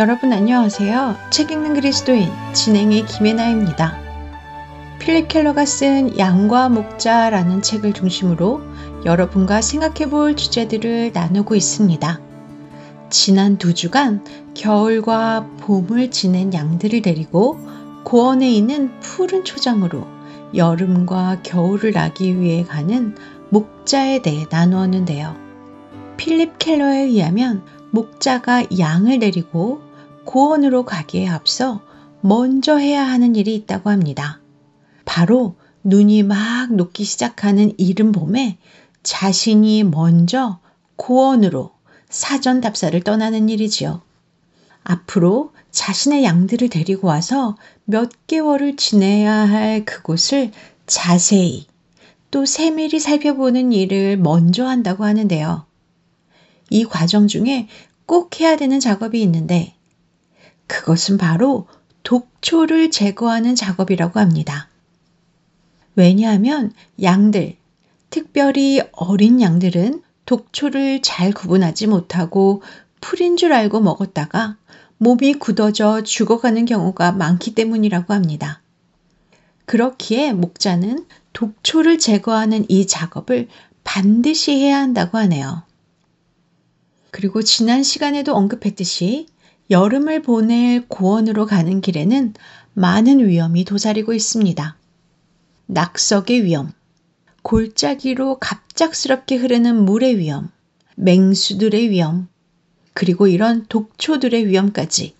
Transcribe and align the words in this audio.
여러분 0.00 0.32
안녕하세요. 0.32 1.14
책 1.28 1.50
읽는 1.50 1.74
그리스도인 1.74 2.30
진행의 2.54 3.04
김혜나입니다. 3.04 3.98
필립 4.98 5.28
켈러가 5.28 5.66
쓴 5.66 6.18
양과 6.18 6.70
목자라는 6.70 7.60
책을 7.60 7.92
중심으로 7.92 8.62
여러분과 9.04 9.60
생각해 9.60 10.08
볼 10.08 10.36
주제들을 10.36 11.10
나누고 11.12 11.54
있습니다. 11.54 12.18
지난 13.10 13.58
두 13.58 13.74
주간 13.74 14.24
겨울과 14.54 15.46
봄을 15.60 16.10
지낸 16.10 16.54
양들을 16.54 17.02
데리고 17.02 17.58
고원에 18.02 18.50
있는 18.50 18.98
푸른 19.00 19.44
초장으로 19.44 20.06
여름과 20.54 21.42
겨울을 21.42 21.92
나기 21.92 22.40
위해 22.40 22.64
가는 22.64 23.14
목자에 23.50 24.22
대해 24.22 24.46
나누었는데요. 24.48 25.36
필립 26.16 26.58
켈러에 26.58 27.00
의하면 27.00 27.62
목자가 27.90 28.64
양을 28.78 29.18
데리고 29.18 29.89
고원으로 30.30 30.84
가기에 30.84 31.26
앞서 31.26 31.82
먼저 32.20 32.76
해야 32.76 33.04
하는 33.04 33.34
일이 33.34 33.52
있다고 33.56 33.90
합니다. 33.90 34.40
바로 35.04 35.56
눈이 35.82 36.22
막 36.22 36.72
녹기 36.72 37.02
시작하는 37.02 37.72
이른 37.78 38.12
봄에 38.12 38.56
자신이 39.02 39.82
먼저 39.82 40.60
고원으로 40.94 41.72
사전 42.08 42.60
답사를 42.60 43.02
떠나는 43.02 43.48
일이지요. 43.48 44.02
앞으로 44.84 45.50
자신의 45.72 46.22
양들을 46.22 46.68
데리고 46.68 47.08
와서 47.08 47.56
몇 47.84 48.10
개월을 48.28 48.76
지내야 48.76 49.32
할 49.32 49.84
그곳을 49.84 50.52
자세히 50.86 51.66
또 52.30 52.46
세밀히 52.46 53.00
살펴보는 53.00 53.72
일을 53.72 54.16
먼저 54.16 54.64
한다고 54.64 55.04
하는데요. 55.04 55.66
이 56.70 56.84
과정 56.84 57.26
중에 57.26 57.66
꼭 58.06 58.38
해야 58.40 58.56
되는 58.56 58.78
작업이 58.78 59.20
있는데 59.22 59.74
그것은 60.70 61.18
바로 61.18 61.66
독초를 62.04 62.92
제거하는 62.92 63.56
작업이라고 63.56 64.20
합니다. 64.20 64.68
왜냐하면 65.96 66.72
양들, 67.02 67.56
특별히 68.08 68.80
어린 68.92 69.40
양들은 69.40 70.00
독초를 70.26 71.02
잘 71.02 71.32
구분하지 71.32 71.88
못하고 71.88 72.62
풀인 73.00 73.36
줄 73.36 73.52
알고 73.52 73.80
먹었다가 73.80 74.56
몸이 74.98 75.34
굳어져 75.34 76.02
죽어가는 76.02 76.64
경우가 76.66 77.12
많기 77.12 77.52
때문이라고 77.54 78.14
합니다. 78.14 78.62
그렇기에 79.64 80.32
목자는 80.32 81.04
독초를 81.32 81.98
제거하는 81.98 82.66
이 82.68 82.86
작업을 82.86 83.48
반드시 83.82 84.52
해야 84.52 84.78
한다고 84.78 85.18
하네요. 85.18 85.64
그리고 87.10 87.42
지난 87.42 87.82
시간에도 87.82 88.36
언급했듯이 88.36 89.26
여름을 89.70 90.22
보낼 90.22 90.84
고원으로 90.88 91.46
가는 91.46 91.80
길에는 91.80 92.34
많은 92.74 93.28
위험이 93.28 93.64
도사리고 93.64 94.12
있습니다. 94.12 94.76
낙석의 95.66 96.44
위험, 96.44 96.72
골짜기로 97.42 98.40
갑작스럽게 98.40 99.36
흐르는 99.36 99.84
물의 99.84 100.18
위험, 100.18 100.50
맹수들의 100.96 101.90
위험, 101.90 102.26
그리고 102.94 103.28
이런 103.28 103.66
독초들의 103.68 104.48
위험까지. 104.48 105.14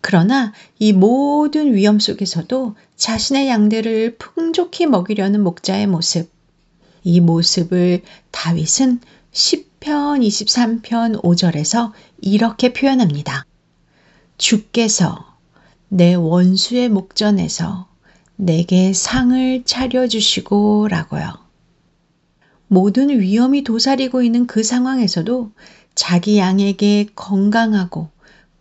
그러나 0.00 0.54
이 0.78 0.94
모든 0.94 1.74
위험 1.74 2.00
속에서도 2.00 2.76
자신의 2.96 3.48
양들을 3.48 4.16
풍족히 4.16 4.86
먹이려는 4.86 5.42
목자의 5.42 5.86
모습, 5.86 6.30
이 7.04 7.20
모습을 7.20 8.00
다윗은 8.30 9.00
10편 9.32 10.26
23편 10.26 11.20
5절에서 11.22 11.92
이렇게 12.22 12.72
표현합니다. 12.72 13.44
주께서 14.40 15.36
내 15.88 16.14
원수의 16.14 16.88
목전에서 16.88 17.88
내게 18.36 18.94
상을 18.94 19.62
차려주시고 19.66 20.88
라고요. 20.88 21.34
모든 22.66 23.10
위험이 23.10 23.62
도사리고 23.64 24.22
있는 24.22 24.46
그 24.46 24.62
상황에서도 24.62 25.52
자기 25.94 26.38
양에게 26.38 27.08
건강하고 27.14 28.08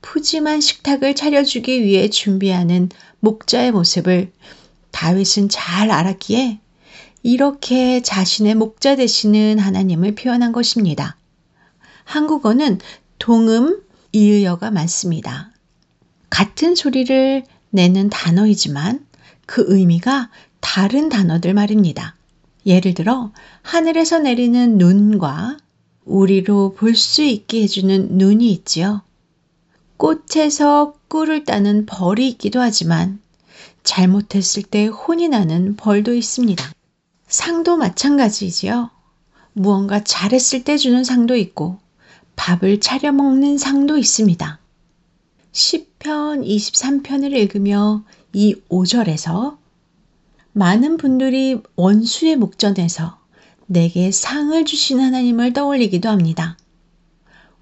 푸짐한 0.01 0.59
식탁을 0.59 1.15
차려주기 1.15 1.81
위해 1.81 2.09
준비하는 2.09 2.89
목자의 3.21 3.71
모습을 3.71 4.33
다윗은 4.91 5.47
잘 5.47 5.91
알았기에 5.91 6.59
이렇게 7.23 8.01
자신의 8.01 8.55
목자 8.55 8.97
되시는 8.97 9.59
하나님을 9.59 10.15
표현한 10.15 10.51
것입니다. 10.51 11.15
한국어는 12.03 12.79
동음, 13.17 13.81
이의어가 14.11 14.71
많습니다. 14.71 15.53
같은 16.29 16.75
소리를 16.75 17.43
내는 17.71 18.09
단어이지만 18.09 19.05
그 19.45 19.65
의미가 19.67 20.29
다른 20.59 21.09
단어들 21.09 21.53
말입니다. 21.53 22.15
예를 22.65 22.93
들어 22.93 23.31
하늘에서 23.61 24.19
내리는 24.19 24.77
눈과 24.77 25.57
우리로 26.05 26.73
볼 26.75 26.95
수 26.95 27.21
있게 27.23 27.63
해주는 27.63 28.17
눈이 28.17 28.51
있지요. 28.51 29.01
꽃에서 29.97 30.93
꿀을 31.07 31.43
따는 31.45 31.85
벌이 31.85 32.27
있기도 32.29 32.61
하지만 32.61 33.19
잘못했을 33.83 34.63
때 34.63 34.87
혼이 34.87 35.29
나는 35.29 35.75
벌도 35.75 36.13
있습니다. 36.13 36.71
상도 37.27 37.77
마찬가지지요. 37.77 38.89
무언가 39.53 40.03
잘했을 40.03 40.63
때 40.63 40.77
주는 40.77 41.03
상도 41.03 41.35
있고 41.35 41.79
밥을 42.35 42.79
차려 42.79 43.11
먹는 43.11 43.57
상도 43.57 43.97
있습니다. 43.97 44.58
10편, 45.51 46.45
23편을 46.45 47.33
읽으며 47.33 48.03
이 48.33 48.55
5절에서 48.69 49.57
많은 50.53 50.97
분들이 50.97 51.61
원수의 51.75 52.35
목전에서 52.35 53.19
내게 53.65 54.11
상을 54.11 54.63
주신 54.65 54.99
하나님을 54.99 55.53
떠올리기도 55.53 56.09
합니다. 56.09 56.57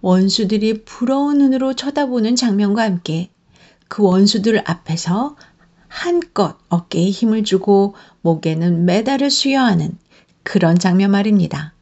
원수들이 0.02 0.84
부러운 0.84 1.38
눈으로 1.38 1.74
쳐다보는 1.74 2.36
장면과 2.36 2.84
함께 2.84 3.30
그 3.88 4.04
원수들 4.04 4.64
앞에서 4.70 5.36
한껏 5.88 6.58
어깨에 6.70 7.10
힘을 7.10 7.44
주고 7.44 7.96
목에는 8.22 8.86
메달을 8.86 9.30
수여하는 9.32 9.98
그런 10.44 10.78
장면 10.78 11.12
말입니다. 11.12 11.74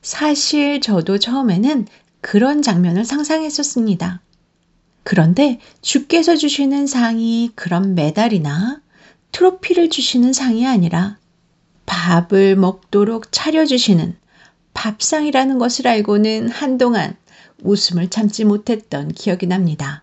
사실 0.00 0.80
저도 0.80 1.18
처음에는 1.18 1.86
그런 2.20 2.62
장면을 2.62 3.04
상상했었습니다. 3.04 4.20
그런데 5.08 5.58
주께서 5.80 6.36
주시는 6.36 6.86
상이 6.86 7.50
그런 7.54 7.94
메달이나 7.94 8.82
트로피를 9.32 9.88
주시는 9.88 10.34
상이 10.34 10.66
아니라 10.66 11.16
밥을 11.86 12.56
먹도록 12.56 13.32
차려주시는 13.32 14.14
밥상이라는 14.74 15.56
것을 15.56 15.88
알고는 15.88 16.50
한동안 16.50 17.16
웃음을 17.62 18.10
참지 18.10 18.44
못했던 18.44 19.10
기억이 19.10 19.46
납니다. 19.46 20.02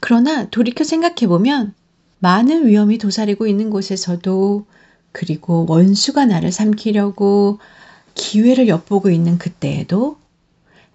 그러나 0.00 0.48
돌이켜 0.48 0.84
생각해보면 0.84 1.74
많은 2.20 2.68
위험이 2.68 2.98
도사리고 2.98 3.48
있는 3.48 3.68
곳에서도 3.68 4.64
그리고 5.10 5.66
원수가 5.68 6.26
나를 6.26 6.52
삼키려고 6.52 7.58
기회를 8.14 8.68
엿보고 8.68 9.10
있는 9.10 9.38
그때에도 9.38 10.18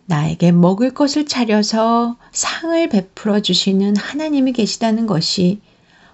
나에게 0.09 0.51
먹을 0.51 0.91
것을 0.91 1.27
차려서 1.27 2.17
상을 2.31 2.89
베풀어 2.89 3.41
주시는 3.41 3.95
하나님이 3.95 4.53
계시다는 4.53 5.05
것이 5.05 5.61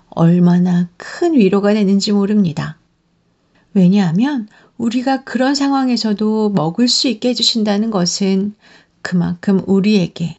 얼마나 0.09 0.89
큰 0.97 1.33
위로가 1.33 1.73
되는지 1.73 2.11
모릅니다. 2.11 2.77
왜냐하면 3.73 4.49
우리가 4.77 5.23
그런 5.23 5.55
상황에서도 5.55 6.49
먹을 6.49 6.89
수 6.89 7.07
있게 7.07 7.29
해주신다는 7.29 7.89
것은 7.89 8.53
그만큼 9.01 9.61
우리에게 9.65 10.35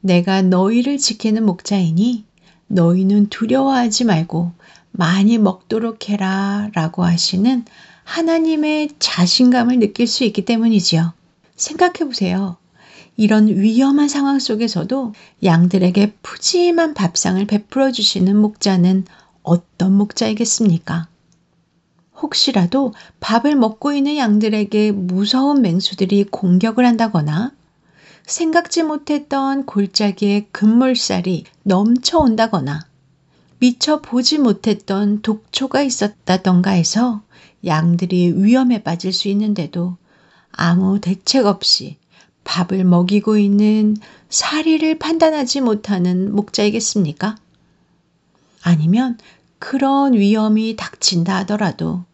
내가 0.00 0.40
너희를 0.40 0.96
지키는 0.96 1.44
목자이니 1.44 2.24
너희는 2.68 3.28
두려워하지 3.28 4.04
말고 4.04 4.52
많이 4.92 5.36
먹도록 5.36 6.08
해라 6.08 6.70
라고 6.72 7.04
하시는 7.04 7.66
하나님의 8.04 8.92
자신감을 8.98 9.78
느낄 9.78 10.06
수 10.06 10.24
있기 10.24 10.46
때문이지요. 10.46 11.12
생각해 11.56 12.06
보세요. 12.06 12.56
이런 13.16 13.48
위험한 13.48 14.08
상황 14.08 14.38
속에서도 14.38 15.14
양들에게 15.42 16.14
푸짐한 16.22 16.94
밥상을 16.94 17.44
베풀어 17.46 17.92
주시는 17.92 18.36
목자는 18.36 19.04
어떤 19.42 19.92
목자이겠습니까? 19.92 21.06
혹시라도 22.20 22.92
밥을 23.20 23.54
먹고 23.54 23.92
있는 23.92 24.16
양들에게 24.16 24.92
무서운 24.92 25.62
맹수들이 25.62 26.24
공격을 26.24 26.86
한다거나 26.86 27.52
생각지 28.26 28.82
못했던 28.82 29.66
골짜기에 29.66 30.48
금물살이 30.50 31.44
넘쳐온다거나 31.62 32.80
미처 33.58 34.00
보지 34.00 34.38
못했던 34.38 35.22
독초가 35.22 35.82
있었다던가 35.82 36.70
해서 36.70 37.22
양들이 37.64 38.32
위험에 38.42 38.82
빠질 38.82 39.12
수 39.12 39.28
있는데도 39.28 39.96
아무 40.50 41.00
대책 41.00 41.46
없이 41.46 41.96
밥을 42.44 42.84
먹이고 42.84 43.36
있는 43.38 43.96
사리를 44.28 44.98
판단하지 44.98 45.60
못하는 45.60 46.34
목자이겠습니까? 46.34 47.36
아니면 48.62 49.18
그런 49.58 50.14
위험이 50.14 50.76
닥친다 50.76 51.36
하더라도 51.38 52.04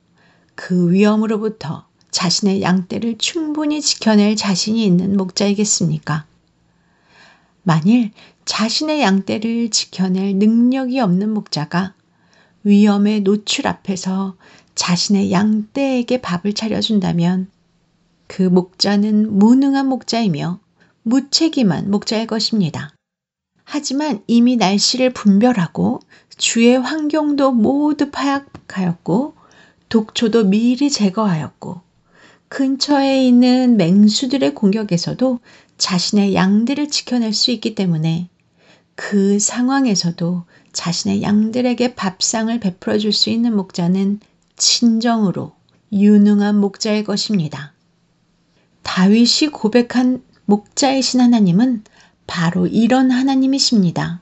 그 0.54 0.90
위험으로부터 0.90 1.86
자신의 2.10 2.62
양떼를 2.62 3.18
충분히 3.18 3.80
지켜낼 3.80 4.36
자신이 4.36 4.84
있는 4.84 5.16
목자이겠습니까? 5.16 6.26
만일 7.62 8.10
자신의 8.44 9.00
양떼를 9.00 9.70
지켜낼 9.70 10.36
능력이 10.36 10.98
없는 11.00 11.32
목자가 11.32 11.94
위험의 12.64 13.20
노출 13.20 13.66
앞에서 13.66 14.36
자신의 14.74 15.30
양떼에게 15.30 16.20
밥을 16.20 16.52
차려준다면 16.54 17.48
그 18.30 18.42
목자는 18.42 19.40
무능한 19.40 19.88
목자이며 19.88 20.60
무책임한 21.02 21.90
목자일 21.90 22.28
것입니다. 22.28 22.94
하지만 23.64 24.22
이미 24.28 24.54
날씨를 24.54 25.12
분별하고 25.12 25.98
주의 26.36 26.78
환경도 26.78 27.50
모두 27.50 28.12
파악하였고 28.12 29.34
독초도 29.88 30.44
미리 30.44 30.90
제거하였고 30.90 31.80
근처에 32.46 33.26
있는 33.26 33.76
맹수들의 33.76 34.54
공격에서도 34.54 35.40
자신의 35.76 36.36
양들을 36.36 36.88
지켜낼 36.88 37.32
수 37.32 37.50
있기 37.50 37.74
때문에 37.74 38.28
그 38.94 39.40
상황에서도 39.40 40.44
자신의 40.72 41.22
양들에게 41.22 41.96
밥상을 41.96 42.60
베풀어 42.60 42.98
줄 42.98 43.12
수 43.12 43.28
있는 43.28 43.56
목자는 43.56 44.20
진정으로 44.54 45.50
유능한 45.92 46.60
목자일 46.60 47.02
것입니다. 47.02 47.74
다윗이 48.82 49.50
고백한 49.52 50.22
목자이신 50.46 51.20
하나님은 51.20 51.84
바로 52.26 52.66
이런 52.66 53.10
하나님이십니다. 53.10 54.20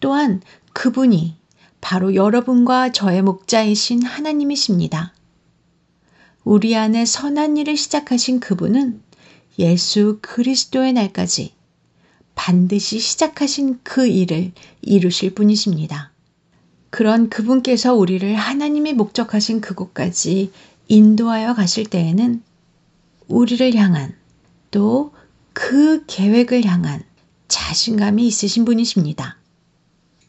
또한 0.00 0.40
그분이 0.72 1.36
바로 1.80 2.14
여러분과 2.14 2.92
저의 2.92 3.22
목자이신 3.22 4.02
하나님이십니다. 4.02 5.12
우리 6.44 6.76
안에 6.76 7.04
선한 7.04 7.56
일을 7.58 7.76
시작하신 7.76 8.40
그분은 8.40 9.02
예수 9.58 10.18
그리스도의 10.22 10.94
날까지 10.94 11.52
반드시 12.34 12.98
시작하신 12.98 13.80
그 13.82 14.06
일을 14.06 14.52
이루실 14.80 15.34
분이십니다. 15.34 16.12
그런 16.88 17.28
그분께서 17.28 17.94
우리를 17.94 18.34
하나님이 18.34 18.94
목적하신 18.94 19.60
그곳까지 19.60 20.50
인도하여 20.88 21.54
가실 21.54 21.84
때에는 21.84 22.42
우리를 23.30 23.74
향한 23.74 24.14
또 24.70 25.12
그 25.52 26.04
계획을 26.06 26.64
향한 26.64 27.02
자신감이 27.48 28.26
있으신 28.26 28.64
분이십니다. 28.64 29.36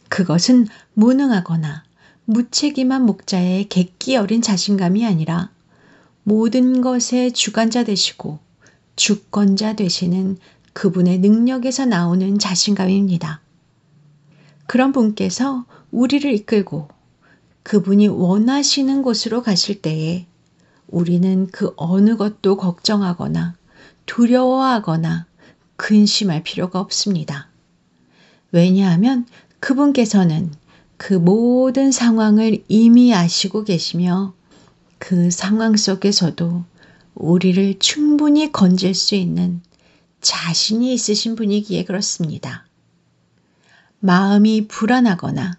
그것은 0.09 0.68
무능하거나 0.94 1.83
무책임한 2.25 3.06
목자의 3.06 3.69
객기 3.69 4.15
어린 4.15 4.42
자신감이 4.42 5.06
아니라 5.06 5.51
모든 6.24 6.81
것의 6.81 7.31
주관자 7.33 7.83
되시고 7.83 8.39
주권자 8.95 9.75
되시는 9.75 10.38
그분의 10.74 11.19
능력에서 11.19 11.86
나오는 11.86 12.39
자신감입니다. 12.39 13.42
그런 14.68 14.92
분께서 14.92 15.65
우리를 15.92 16.31
이끌고 16.33 16.88
그분이 17.63 18.07
원하시는 18.07 19.01
곳으로 19.01 19.44
가실 19.44 19.81
때에 19.81 20.25
우리는 20.91 21.47
그 21.47 21.73
어느 21.77 22.17
것도 22.17 22.57
걱정하거나 22.57 23.55
두려워하거나 24.05 25.25
근심할 25.77 26.43
필요가 26.43 26.79
없습니다. 26.79 27.49
왜냐하면 28.51 29.25
그분께서는 29.59 30.51
그 30.97 31.13
모든 31.13 31.91
상황을 31.91 32.63
이미 32.67 33.15
아시고 33.15 33.63
계시며 33.63 34.33
그 34.99 35.31
상황 35.31 35.75
속에서도 35.75 36.63
우리를 37.15 37.79
충분히 37.79 38.51
건질 38.51 38.93
수 38.93 39.15
있는 39.15 39.61
자신이 40.21 40.93
있으신 40.93 41.35
분이기에 41.35 41.85
그렇습니다. 41.85 42.67
마음이 43.99 44.67
불안하거나 44.67 45.57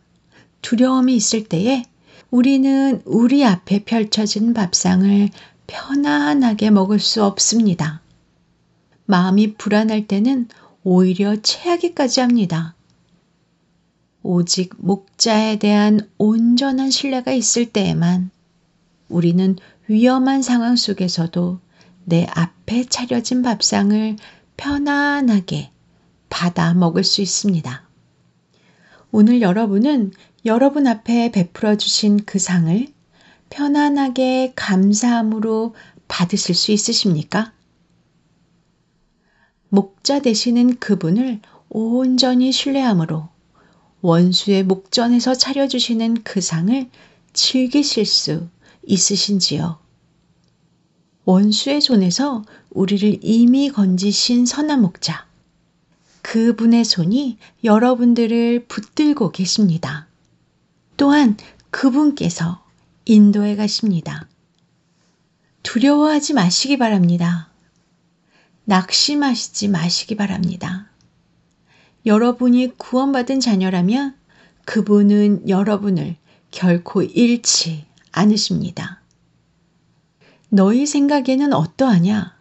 두려움이 0.63 1.17
있을 1.17 1.45
때에 1.45 1.85
우리는 2.33 3.03
우리 3.05 3.45
앞에 3.45 3.85
펼쳐진 3.85 4.55
밥상을 4.55 5.29
편안하게 5.67 6.71
먹을 6.71 6.99
수 6.99 7.23
없습니다. 7.23 8.01
마음이 9.05 9.57
불안할 9.57 10.07
때는 10.07 10.49
오히려 10.83 11.37
체하기까지 11.37 12.21
합니다. 12.23 12.75
오직 14.23 14.73
목자에 14.79 15.59
대한 15.59 16.09
온전한 16.17 16.91
신뢰가 16.91 17.33
있을 17.33 17.67
때에만 17.67 18.31
우리는 19.11 19.57
위험한 19.89 20.41
상황 20.41 20.77
속에서도 20.77 21.61
내 22.07 22.27
앞에 22.35 22.85
차려진 22.85 23.43
밥상을 23.43 24.17
편안하게 24.57 25.71
받아 26.31 26.73
먹을 26.73 27.05
수 27.05 27.21
있습니다. 27.21 27.83
오늘 29.11 29.43
여러분은 29.43 30.13
여러분 30.45 30.89
앞에 30.89 31.31
베풀어 31.31 31.77
주신 31.77 32.25
그 32.25 32.41
상을 32.41 32.87
편안하게 33.51 34.55
감사함으로 34.57 35.77
받으실 36.09 36.57
수 36.57 36.73
있으십니까? 36.73 37.53
목자 39.69 40.21
되시는 40.21 40.81
그분을 40.81 41.41
온전히 41.69 42.51
신뢰함으로 42.51 43.29
원수의 44.01 44.65
목전에서 44.65 45.35
차려주시는 45.37 46.25
그 46.25 46.41
상을 46.41 46.91
즐기실 47.33 48.05
수 48.05 48.49
있으신지요? 48.85 49.79
원수의 51.25 51.81
손에서 51.81 52.43
우리를 52.71 53.21
이미 53.23 53.71
건지신 53.71 54.45
선한 54.45 54.83
목자. 54.83 55.25
그분의 56.23 56.85
손이 56.85 57.39
여러분들을 57.63 58.67
붙들고 58.67 59.31
계십니다. 59.31 60.09
또한 60.97 61.37
그분께서 61.71 62.65
인도해 63.05 63.57
가십니다. 63.57 64.29
두려워하지 65.63 66.35
마시기 66.35 66.77
바랍니다. 66.77 67.51
낙심하시지 68.65 69.69
마시기 69.69 70.17
바랍니다. 70.17 70.89
여러분이 72.07 72.77
구원받은 72.77 73.41
자녀라면 73.41 74.17
그분은 74.65 75.49
여러분을 75.49 76.17
결코 76.51 77.03
잃지 77.03 77.87
않으십니다. 78.13 79.01
너희 80.49 80.87
생각에는 80.87 81.53
어떠하냐? 81.53 82.37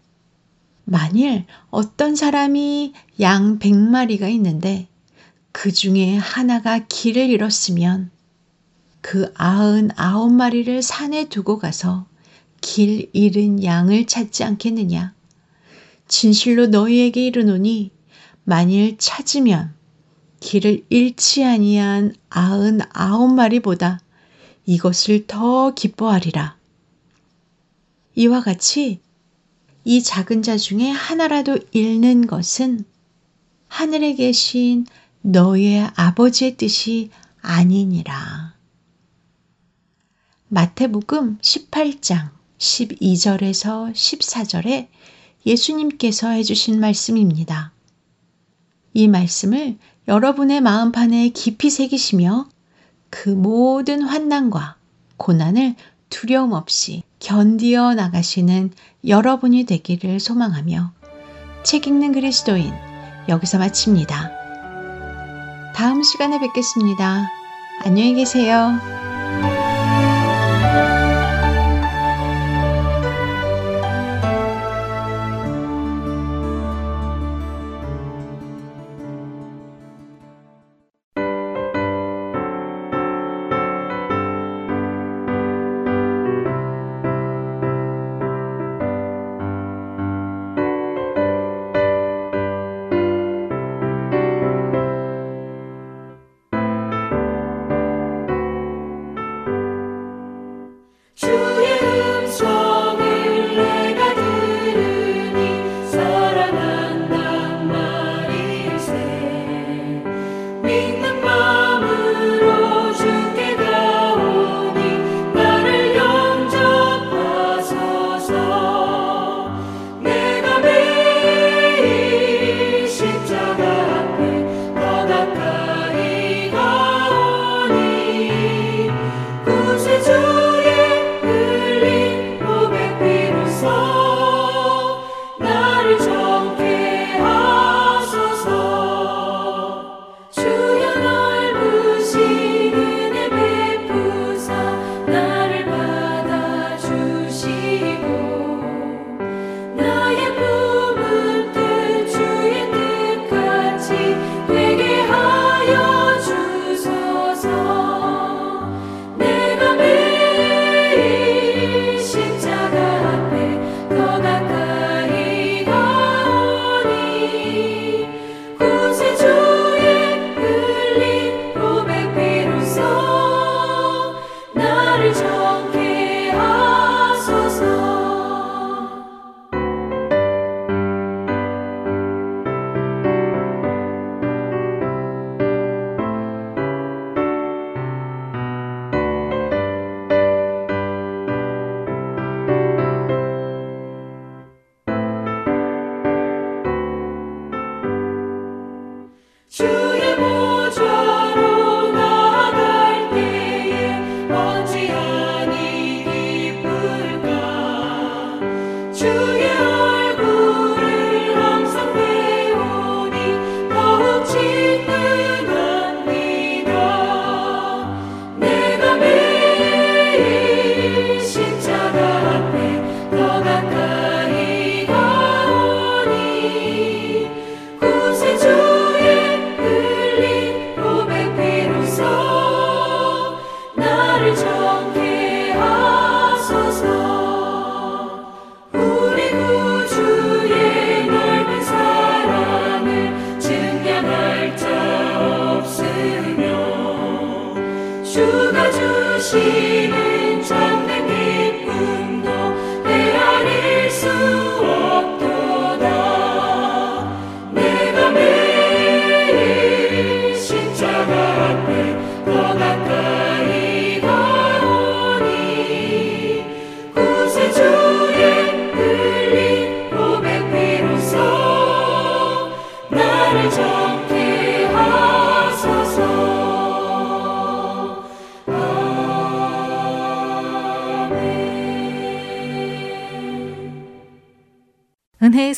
만일 0.84 1.46
어떤 1.70 2.15
사람이 2.15 2.93
양 3.22 3.60
100마리가 3.60 4.29
있는데 4.34 4.88
그 5.51 5.72
중에 5.72 6.17
하나가 6.17 6.79
길을 6.79 7.29
잃었으면 7.29 8.12
그 9.01 9.31
아흔 9.36 9.89
아홉 9.96 10.31
마리를 10.31 10.81
산에 10.81 11.27
두고 11.27 11.58
가서 11.58 12.05
길 12.62 13.10
잃은 13.13 13.63
양을 13.63 14.05
찾지 14.05 14.43
않겠느냐? 14.43 15.13
진실로 16.08 16.67
너희에게 16.67 17.25
이르노니 17.25 17.91
만일 18.43 18.98
찾으면 18.98 19.74
길을 20.39 20.86
잃지 20.89 21.43
아니한 21.43 22.15
아흔 22.29 22.81
아홉 22.91 23.34
마리보다 23.34 24.00
이것을 24.65 25.25
더 25.27 25.74
기뻐하리라. 25.74 26.58
이와 28.15 28.41
같이 28.41 29.00
이 29.84 30.03
작은 30.03 30.43
자 30.43 30.58
중에 30.58 30.89
하나라도 30.89 31.58
잃는 31.72 32.27
것은 32.27 32.86
하늘에 33.67 34.13
계신 34.13 34.86
너의 35.22 35.89
아버지의 35.96 36.58
뜻이 36.58 37.10
아니니라. 37.41 38.50
마태복음 40.53 41.38
18장 41.38 42.27
12절에서 42.58 43.93
14절에 43.93 44.88
예수님께서 45.46 46.27
해주신 46.27 46.77
말씀입니다. 46.81 47.72
이 48.93 49.08
말씀을 49.08 49.77
여러분의 50.10 50.60
마음판에 50.60 51.29
깊이 51.29 51.70
새기시며 51.70 52.50
그 53.10 53.29
모든 53.29 54.01
환난과 54.01 54.75
고난을 55.15 55.75
두려움 56.10 56.51
없이 56.51 57.03
견디어 57.20 57.93
나가시는 57.93 58.72
여러분이 59.08 59.63
되기를 59.63 60.20
소망하며 60.20 60.91
책 61.63 61.88
읽는 61.88 62.12
그리스도인 62.12 62.74
여기서 63.29 63.58
마칩니다. 63.58 64.31
다음 65.74 66.03
시간에 66.03 66.41
뵙겠습니다. 66.41 67.29
안녕히 67.86 68.15
계세요. 68.15 69.00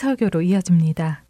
설교로 0.03 0.41
이어집니다. 0.41 1.23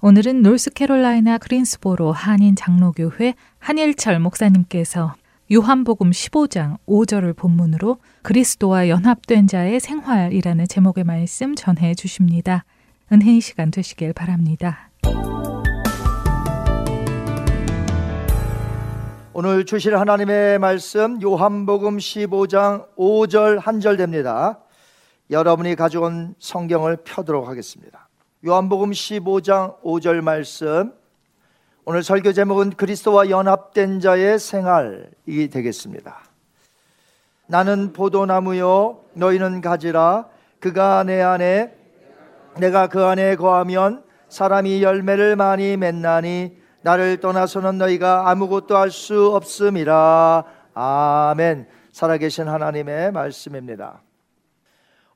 오늘은 0.00 0.42
노스캐롤라이나 0.42 1.36
그린스보로 1.38 2.12
한인 2.12 2.56
장로교회 2.56 3.34
한일철 3.58 4.18
목사님께서 4.18 5.14
요한복음 5.52 6.10
15장 6.10 6.78
5절을 6.86 7.36
본문으로 7.36 7.98
그리스도와 8.22 8.88
연합된 8.88 9.46
자의 9.46 9.78
생활이라는 9.78 10.66
제목의 10.66 11.04
말씀 11.04 11.54
전해 11.54 11.94
주십니다. 11.94 12.64
은혜의 13.12 13.42
시간 13.42 13.70
되시길 13.70 14.14
바랍니다. 14.14 14.90
오늘 19.34 19.66
주실 19.66 19.98
하나님의 19.98 20.58
말씀 20.60 21.20
요한복음 21.20 21.98
15장 21.98 22.86
5절 22.96 23.60
한절 23.60 23.98
됩니다. 23.98 24.60
여러분이 25.30 25.74
가져온 25.74 26.34
성경을 26.38 26.98
펴도록 27.04 27.48
하겠습니다. 27.48 28.03
요한복음 28.46 28.90
15장 28.90 29.80
5절 29.80 30.20
말씀. 30.20 30.92
오늘 31.86 32.02
설교 32.02 32.34
제목은 32.34 32.72
그리스도와 32.72 33.30
연합된 33.30 34.00
자의 34.00 34.38
생활이 34.38 35.48
되겠습니다. 35.50 36.18
나는 37.46 37.94
포도나무요 37.94 39.00
너희는 39.14 39.62
가지라 39.62 40.28
그가 40.60 41.04
내 41.04 41.22
안에 41.22 41.74
내가 42.58 42.88
그 42.88 43.02
안에 43.02 43.36
거하면 43.36 44.04
사람이 44.28 44.82
열매를 44.82 45.36
많이 45.36 45.78
맺나니 45.78 46.54
나를 46.82 47.20
떠나서는 47.20 47.78
너희가 47.78 48.28
아무것도 48.28 48.76
할 48.76 48.90
수 48.90 49.34
없음이라 49.34 50.44
아멘 50.74 51.66
살아계신 51.92 52.48
하나님의 52.48 53.12
말씀입니다 53.12 54.02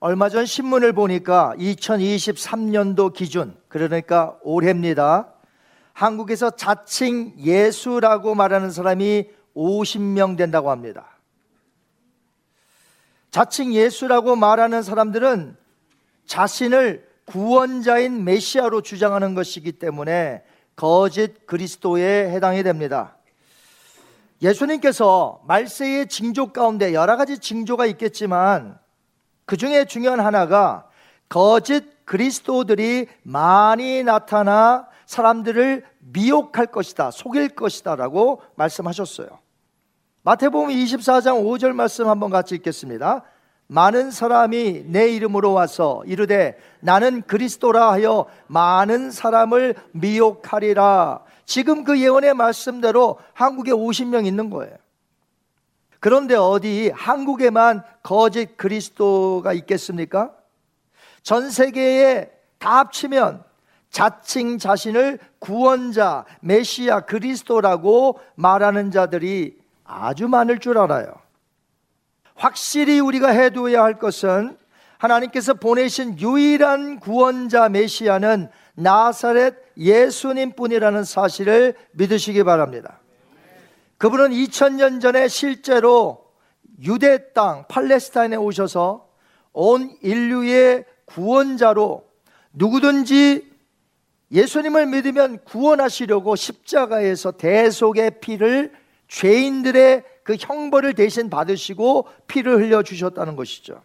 얼마 0.00 0.28
전 0.28 0.46
신문을 0.46 0.92
보니까 0.92 1.54
2023년도 1.58 3.12
기준, 3.12 3.56
그러니까 3.66 4.38
올해입니다. 4.42 5.32
한국에서 5.92 6.50
자칭 6.50 7.34
예수라고 7.36 8.36
말하는 8.36 8.70
사람이 8.70 9.28
50명 9.56 10.36
된다고 10.36 10.70
합니다. 10.70 11.18
자칭 13.32 13.74
예수라고 13.74 14.36
말하는 14.36 14.82
사람들은 14.82 15.56
자신을 16.26 17.08
구원자인 17.24 18.24
메시아로 18.24 18.82
주장하는 18.82 19.34
것이기 19.34 19.72
때문에 19.72 20.44
거짓 20.76 21.44
그리스도에 21.46 22.30
해당이 22.30 22.62
됩니다. 22.62 23.16
예수님께서 24.40 25.42
말세의 25.48 26.06
징조 26.06 26.52
가운데 26.52 26.94
여러 26.94 27.16
가지 27.16 27.38
징조가 27.38 27.86
있겠지만 27.86 28.78
그 29.48 29.56
중에 29.56 29.86
중요한 29.86 30.20
하나가 30.20 30.84
거짓 31.30 32.04
그리스도들이 32.04 33.06
많이 33.22 34.04
나타나 34.04 34.86
사람들을 35.06 35.86
미혹할 36.00 36.66
것이다, 36.66 37.10
속일 37.10 37.54
것이다 37.56 37.96
라고 37.96 38.42
말씀하셨어요. 38.56 39.26
마태복음 40.20 40.68
24장 40.68 41.42
5절 41.42 41.72
말씀 41.72 42.08
한번 42.08 42.28
같이 42.28 42.56
읽겠습니다. 42.56 43.22
많은 43.68 44.10
사람이 44.10 44.84
내 44.86 45.08
이름으로 45.08 45.54
와서 45.54 46.02
이르되 46.04 46.58
나는 46.80 47.22
그리스도라 47.22 47.90
하여 47.92 48.26
많은 48.48 49.10
사람을 49.10 49.76
미혹하리라. 49.92 51.22
지금 51.46 51.84
그 51.84 51.98
예언의 51.98 52.34
말씀대로 52.34 53.18
한국에 53.32 53.72
50명 53.72 54.26
있는 54.26 54.50
거예요. 54.50 54.76
그런데 56.00 56.34
어디 56.34 56.90
한국에만 56.94 57.82
거짓 58.02 58.56
그리스도가 58.56 59.52
있겠습니까? 59.52 60.32
전 61.22 61.50
세계에 61.50 62.30
다 62.58 62.78
합치면 62.78 63.42
자칭 63.90 64.58
자신을 64.58 65.18
구원자, 65.38 66.24
메시아, 66.40 67.00
그리스도라고 67.00 68.20
말하는 68.34 68.90
자들이 68.90 69.58
아주 69.84 70.28
많을 70.28 70.58
줄 70.58 70.78
알아요. 70.78 71.12
확실히 72.34 73.00
우리가 73.00 73.28
해두어야 73.30 73.82
할 73.82 73.98
것은 73.98 74.56
하나님께서 74.98 75.54
보내신 75.54 76.18
유일한 76.18 77.00
구원자 77.00 77.68
메시아는 77.68 78.50
나사렛 78.74 79.54
예수님 79.76 80.52
뿐이라는 80.52 81.04
사실을 81.04 81.74
믿으시기 81.92 82.44
바랍니다. 82.44 83.00
그분은 83.98 84.30
2000년 84.30 85.00
전에 85.00 85.28
실제로 85.28 86.28
유대 86.82 87.32
땅 87.32 87.66
팔레스타인에 87.68 88.36
오셔서 88.36 89.08
온 89.52 89.96
인류의 90.02 90.84
구원자로 91.04 92.04
누구든지 92.52 93.48
예수님을 94.30 94.86
믿으면 94.86 95.42
구원하시려고 95.44 96.36
십자가에서 96.36 97.32
대속의 97.32 98.20
피를 98.20 98.72
죄인들의 99.08 100.04
그 100.22 100.36
형벌을 100.38 100.94
대신 100.94 101.30
받으시고 101.30 102.06
피를 102.26 102.58
흘려 102.58 102.82
주셨다는 102.82 103.34
것이죠. 103.34 103.82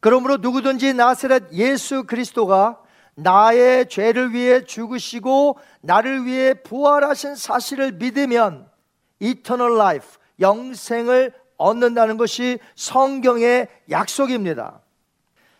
그러므로 0.00 0.36
누구든지 0.36 0.92
나세렛 0.92 1.52
예수 1.52 2.04
그리스도가 2.04 2.80
나의 3.14 3.88
죄를 3.88 4.34
위해 4.34 4.64
죽으시고 4.64 5.56
나를 5.80 6.26
위해 6.26 6.52
부활하신 6.52 7.36
사실을 7.36 7.92
믿으면 7.92 8.68
eternal 9.20 9.74
life, 9.76 10.18
영생을 10.40 11.32
얻는다는 11.56 12.16
것이 12.16 12.58
성경의 12.74 13.68
약속입니다. 13.90 14.80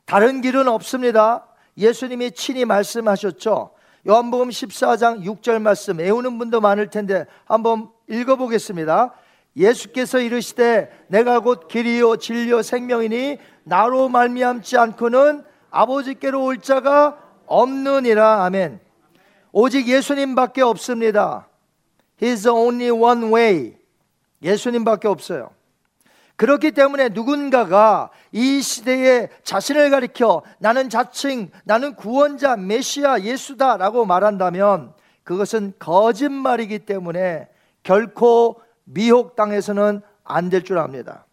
다른 0.05 0.41
길은 0.41 0.69
없습니다. 0.69 1.47
예수님이 1.77 2.33
친히 2.33 2.65
말씀하셨죠. 2.65 3.71
요한복음 4.07 4.51
14장 4.51 5.25
6절 5.25 5.63
말씀 5.63 5.99
외우는 5.99 6.39
분도 6.39 6.61
많을 6.61 6.91
텐데 6.91 7.27
한번 7.47 7.89
읽어보겠습니다. 8.09 9.15
예수께서 9.57 10.19
이르시되 10.19 11.07
내가 11.09 11.41
곧 11.41 11.69
길이요 11.69 12.17
진리요 12.17 12.63
생명이니 12.63 13.39
나로 13.63 14.09
말미암지 14.09 14.77
않고는 14.77 15.45
아버지께로 15.71 16.45
올 16.45 16.59
자가 16.59 17.19
없느니라 17.47 18.45
아멘. 18.45 18.81
오직 19.53 19.89
예수님밖에 19.89 20.63
없습니다. 20.63 21.49
He's 22.21 22.51
only 22.51 22.91
one 22.91 23.33
way. 23.33 23.77
예수님밖에 24.43 25.09
없어요. 25.09 25.51
그렇기 26.37 26.73
때문에 26.73 27.11
누군가가 27.11 28.11
이 28.33 28.61
시대에 28.61 29.29
자신을 29.45 29.91
가리켜 29.91 30.43
나는 30.59 30.91
자칭 30.91 31.51
나는 31.65 31.95
구원자 31.95 32.57
메시아 32.57 33.21
예수다라고 33.21 34.05
말한다면 34.05 34.93
그것은 35.23 35.73
거짓말이기 35.79 36.81
때문에 36.81 37.49
결코 37.85 38.61
미혹당해서는 38.85 40.01
안 40.25 40.51
될 40.51 40.65
줄 40.65 40.79
압니다. 40.79 41.25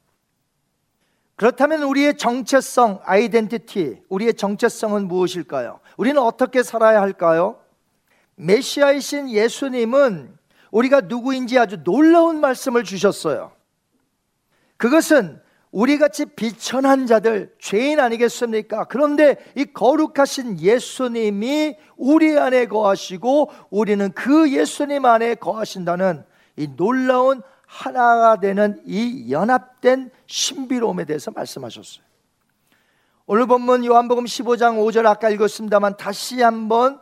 그렇다면 1.35 1.81
우리의 1.83 2.17
정체성, 2.17 2.99
아이덴티티, 3.03 4.03
우리의 4.09 4.35
정체성은 4.35 5.07
무엇일까요? 5.07 5.79
우리는 5.97 6.21
어떻게 6.21 6.61
살아야 6.61 7.01
할까요? 7.01 7.57
메시아이신 8.35 9.29
예수님은 9.31 10.37
우리가 10.71 11.01
누구인지 11.01 11.59
아주 11.59 11.83
놀라운 11.83 12.39
말씀을 12.39 12.83
주셨어요. 12.83 13.51
그것은 14.77 15.41
우리 15.71 15.97
같이 15.97 16.25
비천한 16.25 17.07
자들, 17.07 17.55
죄인 17.59 17.99
아니겠습니까? 17.99 18.85
그런데 18.85 19.37
이 19.55 19.65
거룩하신 19.65 20.59
예수님이 20.59 21.77
우리 21.95 22.37
안에 22.37 22.65
거하시고 22.65 23.51
우리는 23.69 24.11
그 24.11 24.51
예수님 24.51 25.05
안에 25.05 25.35
거하신다는 25.35 26.25
이 26.57 26.67
놀라운 26.75 27.41
하나가 27.65 28.37
되는 28.37 28.81
이 28.85 29.31
연합된 29.31 30.11
신비로움에 30.27 31.05
대해서 31.05 31.31
말씀하셨어요. 31.31 32.03
오늘 33.27 33.45
본문 33.47 33.85
요한복음 33.85 34.25
15장 34.25 34.75
5절 34.77 35.05
아까 35.05 35.29
읽었습니다만 35.29 35.95
다시 35.95 36.41
한번 36.41 36.99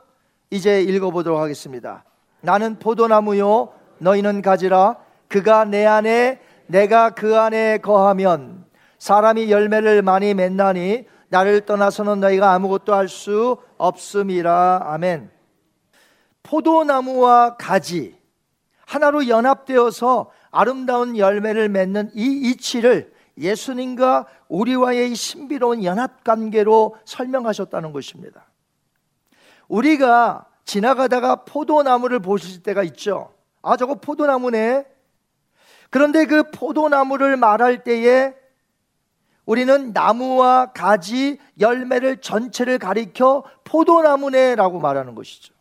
이제 0.51 0.83
읽어보도록 0.83 1.39
하겠습니다. 1.39 2.03
나는 2.41 2.79
포도나무요, 2.79 3.73
너희는 3.99 4.41
가지라. 4.41 4.97
그가 5.27 5.65
내 5.65 5.85
안에, 5.85 6.39
내가 6.67 7.11
그 7.11 7.37
안에 7.37 7.79
거하면 7.79 8.65
사람이 8.97 9.51
열매를 9.51 10.01
많이 10.01 10.33
맺나니 10.33 11.05
나를 11.29 11.61
떠나서는 11.61 12.19
너희가 12.19 12.53
아무것도 12.53 12.93
할 12.93 13.07
수 13.07 13.57
없음이라. 13.77 14.81
아멘. 14.83 15.31
포도나무와 16.43 17.57
가지, 17.57 18.17
하나로 18.85 19.27
연합되어서 19.27 20.31
아름다운 20.51 21.17
열매를 21.17 21.69
맺는 21.69 22.11
이 22.15 22.49
이치를 22.49 23.13
예수님과 23.37 24.25
우리와의 24.49 25.15
신비로운 25.15 25.83
연합 25.83 26.23
관계로 26.23 26.95
설명하셨다는 27.05 27.93
것입니다. 27.93 28.47
우리가 29.67 30.48
지나가다가 30.69 31.45
포도나무를 31.45 32.19
보실 32.19 32.61
때가 32.61 32.83
있죠. 32.83 33.33
아, 33.63 33.75
저거 33.75 33.95
포도나무네. 33.95 34.85
그런데 35.89 36.25
그 36.25 36.51
포도나무를 36.51 37.37
말할 37.37 37.83
때에 37.83 38.35
우리는 39.45 39.93
나무와 39.93 40.67
가지, 40.67 41.39
열매를 41.59 42.17
전체를 42.17 42.77
가리켜 42.77 43.43
포도나무네라고 43.63 44.79
말하는 44.79 45.15
것이죠. 45.15 45.55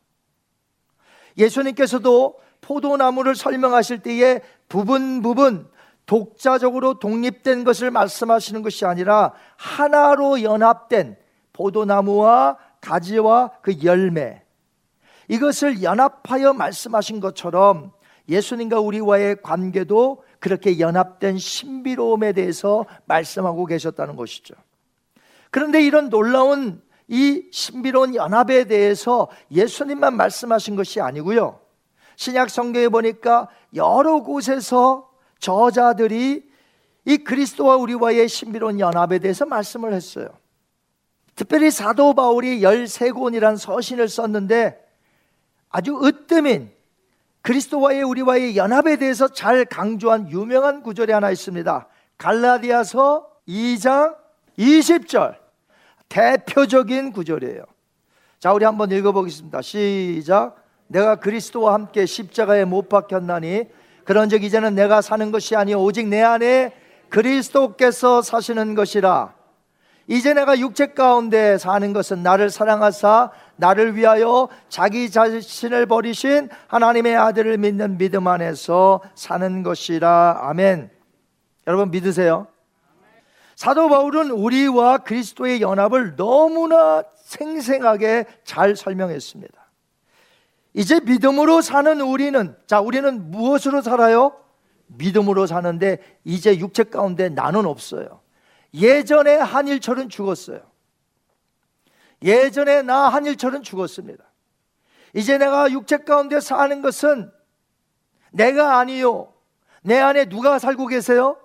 예수님께서도 1.38 2.38
포도나무를 2.61 3.35
설명하실 3.35 4.01
때에 4.01 4.42
부분 4.68 5.23
부분 5.23 5.71
독자적으로 6.05 6.99
독립된 6.99 7.64
것을 7.64 7.90
말씀하시는 7.90 8.61
것이 8.61 8.85
아니라 8.85 9.33
하나로 9.57 10.42
연합된 10.42 11.16
포도나무와 11.55 12.59
가지와 12.83 13.53
그 13.62 13.83
열매 13.83 14.42
이것을 15.29 15.83
연합하여 15.83 16.55
말씀하신 16.55 17.21
것처럼 17.21 17.93
예수님과 18.29 18.81
우리와의 18.81 19.43
관계도 19.43 20.23
그렇게 20.38 20.79
연합된 20.79 21.38
신비로움에 21.38 22.33
대해서 22.33 22.87
말씀하고 23.07 23.67
계셨다는 23.67 24.17
것이죠. 24.17 24.55
그런데 25.51 25.83
이런 25.83 26.11
놀라운 26.11 26.83
이 27.09 27.49
신비로운 27.51 28.14
연합에 28.14 28.64
대해서 28.64 29.29
예수님만 29.51 30.17
말씀하신 30.17 30.77
것이 30.77 31.01
아니고요. 31.01 31.61
신약 32.17 32.51
성경에 32.51 32.88
보니까 32.88 33.49
여러 33.75 34.21
곳에서 34.21 35.09
저자들이 35.38 36.47
이 37.07 37.17
그리스도와 37.19 37.77
우리와의 37.77 38.29
신비로운 38.29 38.81
연합에 38.81 39.19
대해서 39.21 39.47
말씀을 39.47 39.95
했어요. 39.95 40.29
특별히 41.35 41.71
사도 41.71 42.12
바울이 42.12 42.61
13권이란 42.61 43.57
서신을 43.57 44.09
썼는데 44.09 44.88
아주 45.70 46.00
으뜸인 46.02 46.70
그리스도와의 47.42 48.02
우리와의 48.02 48.57
연합에 48.57 48.96
대해서 48.96 49.28
잘 49.28 49.64
강조한 49.64 50.31
유명한 50.31 50.83
구절이 50.83 51.12
하나 51.12 51.31
있습니다. 51.31 51.88
갈라디아서 52.18 53.26
2장 53.48 54.16
20절. 54.59 55.37
대표적인 56.09 57.12
구절이에요. 57.12 57.62
자, 58.38 58.52
우리 58.52 58.64
한번 58.64 58.90
읽어보겠습니다. 58.90 59.62
시작. 59.62 60.57
내가 60.88 61.16
그리스도와 61.16 61.74
함께 61.74 62.07
십자가에 62.07 62.64
못 62.64 62.88
박혔나니 62.88 63.64
그런즉 64.04 64.42
이제는 64.42 64.74
내가 64.74 65.02
사는 65.02 65.31
것이 65.31 65.54
아니요 65.54 65.83
오직 65.83 66.09
내 66.09 66.22
안에 66.22 66.72
그리스도께서 67.11 68.22
사시는 68.22 68.74
것이라. 68.74 69.35
이제 70.07 70.33
내가 70.33 70.59
육체 70.59 70.87
가운데 70.87 71.59
사는 71.59 71.92
것은 71.92 72.22
나를 72.22 72.48
사랑하사 72.48 73.31
나를 73.59 73.97
위하여 73.97 74.49
자기 74.68 75.11
자신을 75.11 75.87
버리신 75.87 76.49
하나님의 76.68 77.16
아들을 77.16 77.59
믿는 77.59 77.99
믿음 77.99 78.27
안에서 78.27 79.03
사는 79.14 79.62
것이라. 79.62 80.40
아멘. 80.42 80.90
여러분 81.66 81.90
믿으세요? 81.90 82.47
사도 83.57 83.88
바울은 83.88 84.31
우리와 84.31 84.99
그리스도의 84.99 85.61
연합을 85.61 86.14
너무나 86.14 87.03
생생하게 87.16 88.27
잘 88.44 88.77
설명했습니다. 88.77 89.53
이제 90.75 91.01
믿음으로 91.01 91.61
사는 91.61 92.01
우리는 92.01 92.57
자, 92.66 92.81
우리는 92.81 93.33
무엇으로 93.33 93.83
살아요? 93.83 94.33
믿음으로 94.87 95.47
사는데 95.47 95.99
이제 96.25 96.57
육체 96.59 96.85
가운데 96.85 97.29
나는 97.29 97.66
없어요. 97.66 98.21
예전에 98.73 99.35
한일철은 99.37 100.09
죽었어요. 100.09 100.61
예전에 102.22 102.83
나 102.83 103.09
한일철은 103.09 103.62
죽었습니다. 103.62 104.24
이제 105.14 105.38
내가 105.38 105.70
육체 105.70 105.98
가운데 105.98 106.40
사는 106.40 106.83
것은 106.83 107.33
내가 108.31 108.78
아니요. 108.78 109.33
내 109.83 109.98
안에 109.98 110.26
누가 110.26 110.59
살고 110.59 110.87
계세요? 110.87 111.38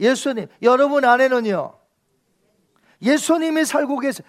예수님. 0.00 0.48
여러분 0.62 1.04
안에는요. 1.04 1.78
예수님이 3.02 3.64
살고 3.64 3.98
계세요. 4.00 4.26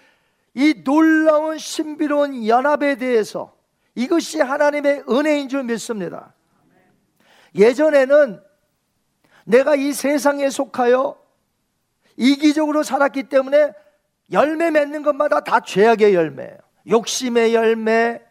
이 0.54 0.84
놀라운 0.84 1.58
신비로운 1.58 2.48
연합에 2.48 2.96
대해서 2.96 3.56
이것이 3.96 4.40
하나님의 4.40 5.04
은혜인 5.10 5.50
줄 5.50 5.64
믿습니다. 5.64 6.34
예전에는 7.56 8.42
내가 9.46 9.76
이 9.76 9.92
세상에 9.92 10.50
속하여 10.50 11.20
이기적으로 12.16 12.84
살았기 12.84 13.24
때문에 13.24 13.74
열매 14.32 14.72
맺는 14.72 15.04
것마다 15.04 15.42
다 15.42 15.60
죄악의 15.60 16.14
열매예요. 16.14 16.58
욕심의 16.88 17.54
열매, 17.54 18.22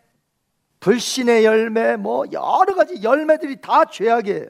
불신의 0.80 1.44
열매, 1.44 1.96
뭐 1.96 2.24
여러 2.32 2.74
가지 2.74 3.02
열매들이 3.02 3.60
다 3.60 3.84
죄악이에요. 3.84 4.48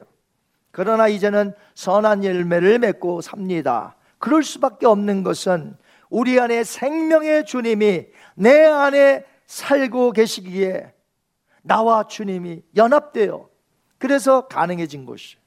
그러나 0.71 1.07
이제는 1.07 1.53
선한 1.75 2.23
열매를 2.23 2.79
맺고 2.79 3.21
삽니다. 3.21 3.95
그럴 4.17 4.43
수밖에 4.43 4.85
없는 4.85 5.23
것은 5.23 5.77
우리 6.09 6.39
안에 6.39 6.63
생명의 6.63 7.45
주님이 7.45 8.07
내 8.35 8.65
안에 8.65 9.25
살고 9.45 10.13
계시기에 10.13 10.93
나와 11.61 12.07
주님이 12.07 12.63
연합되어 12.75 13.49
그래서 13.97 14.47
가능해진 14.47 15.05
것이. 15.05 15.37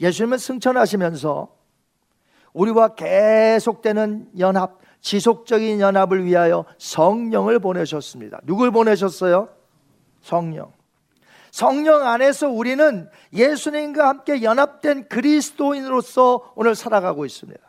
예수님은 0.00 0.38
승천하시면서 0.38 1.55
우리와 2.56 2.94
계속되는 2.94 4.30
연합, 4.38 4.78
지속적인 5.02 5.78
연합을 5.78 6.24
위하여 6.24 6.64
성령을 6.78 7.58
보내셨습니다. 7.58 8.40
누굴 8.44 8.70
보내셨어요? 8.70 9.50
성령. 10.22 10.72
성령 11.50 12.06
안에서 12.06 12.48
우리는 12.48 13.08
예수님과 13.32 14.08
함께 14.08 14.42
연합된 14.42 15.08
그리스도인으로서 15.08 16.52
오늘 16.54 16.74
살아가고 16.74 17.26
있습니다. 17.26 17.60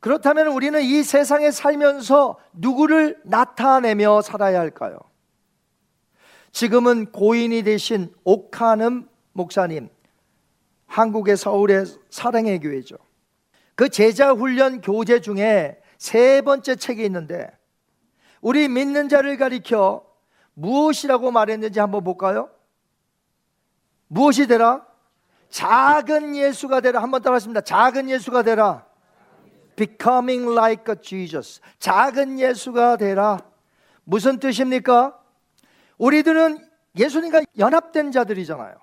그렇다면 0.00 0.48
우리는 0.48 0.80
이 0.80 1.02
세상에 1.02 1.50
살면서 1.50 2.38
누구를 2.54 3.20
나타내며 3.24 4.22
살아야 4.22 4.60
할까요? 4.60 4.98
지금은 6.52 7.12
고인이 7.12 7.62
되신 7.62 8.12
옥하는 8.24 9.06
목사님, 9.34 9.90
한국의 10.86 11.36
서울의 11.36 11.84
사랑의 12.08 12.60
교회죠. 12.60 12.96
그 13.80 13.88
제자 13.88 14.32
훈련 14.32 14.82
교재 14.82 15.22
중에 15.22 15.80
세 15.96 16.42
번째 16.42 16.76
책이 16.76 17.02
있는데 17.06 17.50
우리 18.42 18.68
믿는 18.68 19.08
자를 19.08 19.38
가리켜 19.38 20.04
무엇이라고 20.52 21.30
말했는지 21.30 21.80
한번 21.80 22.04
볼까요? 22.04 22.50
무엇이 24.06 24.46
되라? 24.46 24.86
작은 25.48 26.36
예수가 26.36 26.82
되라. 26.82 27.02
한번 27.02 27.22
따라하십니다. 27.22 27.62
작은 27.62 28.10
예수가 28.10 28.42
되라. 28.42 28.84
Becoming 29.76 30.52
like 30.52 30.84
a 30.94 31.00
Jesus. 31.00 31.62
작은 31.78 32.38
예수가 32.38 32.98
되라. 32.98 33.38
무슨 34.04 34.38
뜻입니까? 34.38 35.18
우리들은 35.96 36.68
예수님과 36.98 37.44
연합된 37.58 38.12
자들이잖아요. 38.12 38.76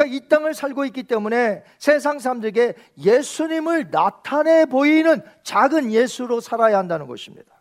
그러니까 0.00 0.06
이 0.06 0.28
땅을 0.28 0.54
살고 0.54 0.86
있기 0.86 1.02
때문에 1.02 1.62
세상 1.78 2.18
사람들에게 2.18 2.74
예수님을 2.98 3.90
나타내 3.90 4.64
보이는 4.64 5.22
작은 5.42 5.92
예수로 5.92 6.40
살아야 6.40 6.78
한다는 6.78 7.06
것입니다. 7.06 7.52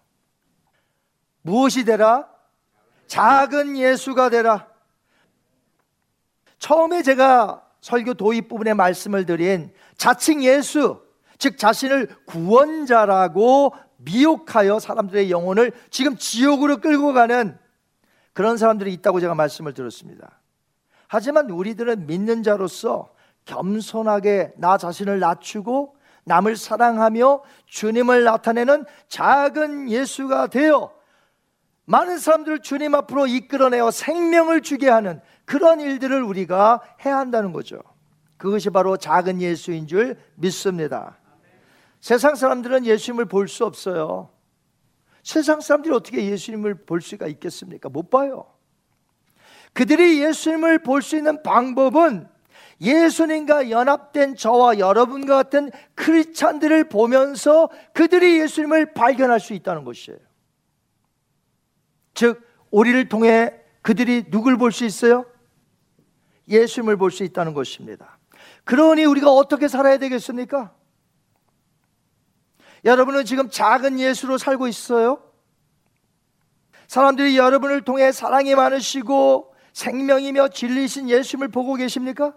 무엇이 1.41 1.83
되라? 1.83 2.29
작은 3.07 3.77
예수가 3.77 4.29
되라. 4.29 4.67
처음에 6.59 7.03
제가 7.03 7.65
설교 7.81 8.13
도입 8.13 8.47
부분에 8.47 8.73
말씀을 8.73 9.25
드린 9.25 9.73
자칭 9.97 10.41
예수, 10.43 11.01
즉 11.37 11.57
자신을 11.57 12.07
구원자라고 12.25 13.73
미혹하여 13.97 14.79
사람들의 14.79 15.29
영혼을 15.29 15.73
지금 15.89 16.15
지옥으로 16.15 16.77
끌고 16.77 17.11
가는 17.11 17.57
그런 18.31 18.57
사람들이 18.57 18.93
있다고 18.93 19.19
제가 19.19 19.35
말씀을 19.35 19.73
들었습니다. 19.73 20.38
하지만 21.09 21.49
우리들은 21.49 22.05
믿는 22.05 22.43
자로서 22.43 23.09
겸손하게 23.45 24.53
나 24.57 24.77
자신을 24.77 25.19
낮추고 25.19 25.95
남을 26.25 26.55
사랑하며 26.55 27.41
주님을 27.65 28.23
나타내는 28.23 28.85
작은 29.07 29.89
예수가 29.89 30.47
되어 30.47 30.93
많은 31.85 32.19
사람들을 32.19 32.59
주님 32.61 32.93
앞으로 32.93 33.25
이끌어내어 33.25 33.89
생명을 33.89 34.61
주게 34.61 34.87
하는 34.87 35.19
그런 35.45 35.79
일들을 35.79 36.21
우리가 36.21 36.81
해야 37.03 37.17
한다는 37.17 37.53
거죠. 37.53 37.81
그것이 38.37 38.69
바로 38.69 38.95
작은 38.95 39.41
예수인 39.41 39.87
줄 39.87 40.15
믿습니다. 40.35 41.17
세상 42.01 42.35
사람들은 42.35 42.85
예수님을 42.85 43.25
볼 43.25 43.47
수 43.47 43.65
없어요. 43.65 44.29
세상 45.23 45.59
사람들이 45.59 45.91
어떻게 45.91 46.23
예수님을 46.23 46.85
볼 46.85 47.01
수가 47.01 47.25
있겠습니까? 47.25 47.89
못 47.89 48.11
봐요. 48.11 48.45
그들이 49.73 50.21
예수님을 50.21 50.79
볼 50.79 51.01
수 51.01 51.15
있는 51.15 51.41
방법은 51.43 52.27
예수님과 52.81 53.69
연합된 53.69 54.35
저와 54.35 54.79
여러분과 54.79 55.35
같은 55.35 55.69
크리스찬들을 55.95 56.85
보면서 56.89 57.69
그들이 57.93 58.39
예수님을 58.39 58.93
발견할 58.93 59.39
수 59.39 59.53
있다는 59.53 59.83
것이에요. 59.83 60.19
즉, 62.13 62.41
우리를 62.71 63.09
통해 63.09 63.53
그들이 63.81 64.29
누굴 64.29 64.57
볼 64.57 64.71
수 64.71 64.85
있어요? 64.85 65.25
예수님을 66.47 66.97
볼 66.97 67.11
수 67.11 67.23
있다는 67.23 67.53
것입니다. 67.53 68.17
그러니 68.63 69.05
우리가 69.05 69.31
어떻게 69.31 69.67
살아야 69.67 69.97
되겠습니까? 69.97 70.73
여러분은 72.85 73.25
지금 73.25 73.49
작은 73.49 73.99
예수로 73.99 74.37
살고 74.37 74.67
있어요? 74.67 75.21
사람들이 76.87 77.37
여러분을 77.37 77.81
통해 77.81 78.11
사랑이 78.11 78.55
많으시고 78.55 79.53
생명이며 79.73 80.49
진리신 80.49 81.09
예수님을 81.09 81.49
보고 81.49 81.75
계십니까? 81.75 82.33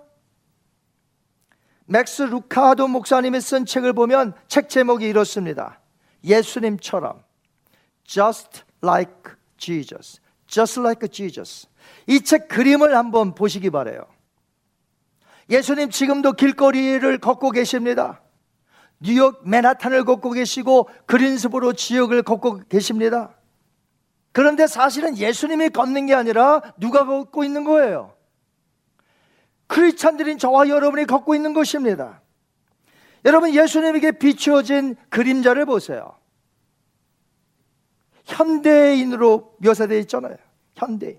맥스 1.86 2.22
루카도 2.22 2.88
목사님이 2.88 3.40
쓴 3.40 3.66
책을 3.66 3.92
보면 3.92 4.34
책 4.48 4.68
제목이 4.68 5.06
이렇습니다. 5.06 5.80
예수님처럼 6.24 7.22
just 8.04 8.62
like 8.82 9.12
Jesus. 9.56 10.20
just 10.46 10.80
like 10.80 11.08
Jesus. 11.08 11.66
이 12.06 12.20
책 12.20 12.48
그림을 12.48 12.96
한번 12.96 13.34
보시기 13.34 13.70
바래요. 13.70 14.06
예수님 15.50 15.90
지금도 15.90 16.32
길거리를 16.32 17.18
걷고 17.18 17.50
계십니다. 17.50 18.22
뉴욕 19.00 19.46
맨하탄을 19.46 20.04
걷고 20.04 20.30
계시고 20.30 20.88
그린스보로 21.06 21.72
지역을 21.72 22.22
걷고 22.22 22.62
계십니다. 22.68 23.34
그런데 24.32 24.66
사실은 24.66 25.16
예수님이 25.16 25.68
걷는 25.68 26.06
게 26.06 26.14
아니라 26.14 26.62
누가 26.78 27.04
걷고 27.04 27.44
있는 27.44 27.64
거예요? 27.64 28.14
크리스찬들인 29.66 30.38
저와 30.38 30.68
여러분이 30.68 31.06
걷고 31.06 31.34
있는 31.34 31.52
것입니다. 31.52 32.20
여러분 33.24 33.54
예수님에게 33.54 34.12
비추어진 34.12 34.96
그림자를 35.10 35.66
보세요. 35.66 36.16
현대인으로 38.24 39.56
묘사되어 39.58 39.98
있잖아요. 40.00 40.36
현대인. 40.74 41.18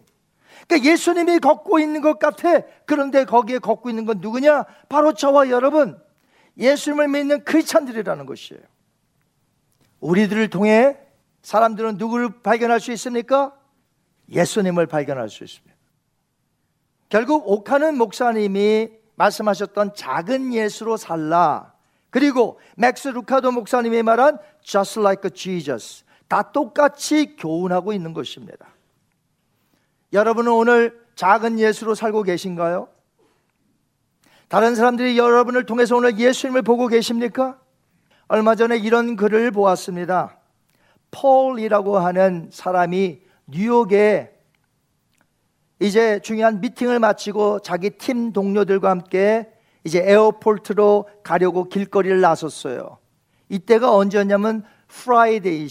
그러니까 0.68 0.92
예수님이 0.92 1.40
걷고 1.40 1.80
있는 1.80 2.02
것 2.02 2.20
같아. 2.20 2.62
그런데 2.86 3.26
거기에 3.26 3.60
걷고 3.60 3.90
있는 3.90 4.06
건 4.06 4.20
누구냐? 4.20 4.66
바로 4.90 5.14
저와 5.14 5.50
여러분. 5.50 6.00
예수님을 6.58 7.08
믿는 7.08 7.44
크리스찬들이라는 7.44 8.26
것이에요. 8.26 8.62
우리들을 10.00 10.50
통해 10.50 10.98
사람들은 11.44 11.98
누구를 11.98 12.42
발견할 12.42 12.80
수 12.80 12.92
있습니까? 12.94 13.54
예수님을 14.30 14.88
발견할 14.88 15.30
수 15.30 15.44
있습니다. 15.44 15.74
결국 17.10 17.44
옥한흠 17.46 17.98
목사님이 17.98 18.90
말씀하셨던 19.16 19.94
작은 19.94 20.54
예수로 20.54 20.98
살라. 20.98 21.74
그리고 22.10 22.60
맥스 22.76 23.10
루카도 23.10 23.52
목사님이 23.52 24.02
말한 24.04 24.40
just 24.62 25.00
like 25.00 25.30
Jesus. 25.32 26.04
다 26.28 26.52
똑같이 26.52 27.36
교훈하고 27.36 27.94
있는 27.94 28.14
것입니다. 28.14 28.68
여러분은 30.14 30.52
오늘 30.52 31.04
작은 31.16 31.60
예수로 31.60 31.94
살고 31.94 32.24
계신가요? 32.24 32.88
다른 34.48 34.76
사람들이 34.76 35.18
여러분을 35.18 35.66
통해서 35.66 35.96
오늘 35.96 36.18
예수님을 36.18 36.62
보고 36.62 36.88
계십니까? 36.88 37.60
얼마 38.28 38.56
전에 38.56 38.78
이런 38.78 39.16
글을 39.16 39.52
보았습니다. 39.52 40.38
폴이라고 41.14 42.00
하는 42.00 42.50
사람이 42.52 43.22
뉴욕에 43.48 44.34
이제 45.80 46.20
중요한 46.20 46.62
미팅을 46.62 47.00
마치고 47.00 47.60
자기 47.60 47.92
팀 47.92 48.34
동료들과 48.34 48.90
함께 48.90 49.50
이제 49.84 50.00
airport로 50.00 51.10
가려고 51.24 51.66
길거리를 51.66 52.20
나섰어요. 52.22 52.98
이때가 53.50 53.94
언제였냐면 53.96 54.64
Friday, 54.88 55.68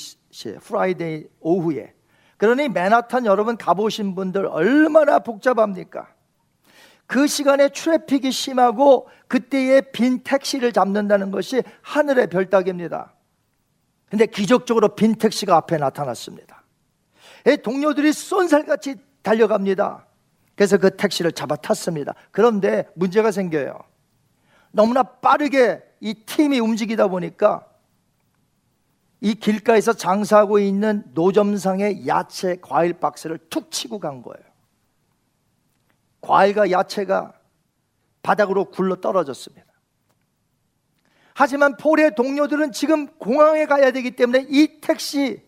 Friday 0.63 1.25
오후에. 1.41 1.95
그러니 2.37 2.69
맨하탄 2.69 3.25
여러분 3.25 3.57
가보신 3.57 4.15
분들 4.15 4.47
얼마나 4.47 5.19
복잡합니까? 5.21 6.09
그 7.07 7.27
시간에 7.27 7.69
traffic이 7.69 8.33
심하고 8.33 9.09
그때에 9.29 9.81
빈 9.93 10.23
택시를 10.23 10.73
잡는다는 10.73 11.31
것이 11.31 11.63
하늘의 11.83 12.29
별따기입니다. 12.29 13.15
근데 14.13 14.27
기적적으로 14.27 14.89
빈 14.89 15.15
택시가 15.15 15.57
앞에 15.57 15.79
나타났습니다. 15.79 16.63
동료들이 17.63 18.13
쏜살같이 18.13 18.97
달려갑니다. 19.23 20.05
그래서 20.55 20.77
그 20.77 20.95
택시를 20.95 21.33
잡아 21.33 21.57
탔습니다. 21.57 22.13
그런데 22.31 22.87
문제가 22.95 23.33
생겨요. 23.33 23.83
너무나 24.71 25.03
빠르게 25.03 25.83
이 26.01 26.13
팀이 26.13 26.61
움직이다 26.61 27.09
보니까 27.09 27.67
이 29.23 29.35
길가에서 29.35 29.95
장사하고 29.95 30.59
있는 30.59 31.05
노점상의 31.15 32.07
야채 32.07 32.59
과일 32.61 32.93
박스를 32.93 33.39
툭 33.49 33.71
치고 33.71 33.99
간 33.99 34.21
거예요. 34.21 34.45
과일과 36.21 36.71
야채가 36.71 37.33
바닥으로 38.23 38.67
굴러 38.67 38.97
떨어졌습니다. 38.97 39.72
하지만 41.35 41.77
폴의 41.77 42.15
동료들은 42.15 42.73
지금 42.73 43.07
공항에 43.19 43.67
가야 43.67 43.91
되기 43.91 44.11
때문에 44.13 44.47
이 44.49 44.81
택시 44.81 45.43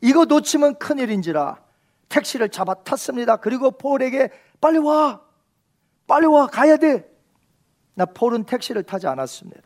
이거 0.00 0.24
놓치면 0.24 0.78
큰일인지라 0.78 1.60
택시를 2.08 2.48
잡아 2.48 2.74
탔습니다. 2.74 3.36
그리고 3.36 3.70
폴에게 3.70 4.30
빨리 4.60 4.78
와. 4.78 5.20
빨리 6.06 6.26
와. 6.26 6.46
가야 6.46 6.76
돼. 6.76 7.08
나 7.94 8.04
폴은 8.04 8.44
택시를 8.44 8.82
타지 8.82 9.06
않았습니다. 9.06 9.62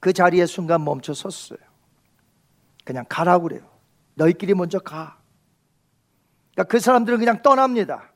그 0.00 0.12
자리에 0.12 0.46
순간 0.46 0.84
멈춰 0.84 1.14
섰어요. 1.14 1.58
그냥 2.84 3.04
가라고 3.08 3.44
그래요. 3.44 3.62
너희끼리 4.14 4.54
먼저 4.54 4.78
가. 4.78 5.18
그러니까 6.52 6.70
그 6.70 6.80
사람들은 6.80 7.18
그냥 7.18 7.42
떠납니다. 7.42 8.12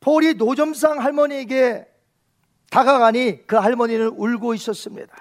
폴이 0.00 0.34
노점상 0.34 1.00
할머니에게 1.00 1.86
다가가니 2.70 3.46
그 3.46 3.56
할머니는 3.56 4.08
울고 4.08 4.54
있었습니다. 4.54 5.14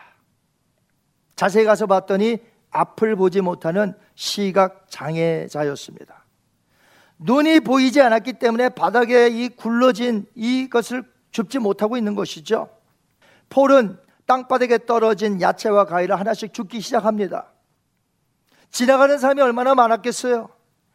자세히 1.44 1.66
가서 1.66 1.88
봤더니 1.88 2.38
앞을 2.72 3.18
보지 3.18 3.42
못하는 3.42 3.94
시각 4.16 4.86
장애자였습니다. 4.90 6.24
눈이 7.18 7.60
보이지 7.60 8.00
않았기 8.00 8.34
때문에 8.40 8.70
바닥에 8.70 9.28
이 9.28 9.50
굴러진 9.50 10.26
이것을 10.36 11.04
줍지 11.32 11.60
못하고 11.60 11.98
있는 11.98 12.16
것이죠. 12.16 12.70
폴은 13.50 13.98
땅바닥에 14.26 14.86
떨어진 14.86 15.42
야채와 15.42 15.84
과일을 15.84 16.18
하나씩 16.18 16.54
줍기 16.54 16.80
시작합니다. 16.80 17.52
지나가는 18.70 19.18
사람이 19.18 19.42
얼마나 19.42 19.76
많았겠어요? 19.76 20.48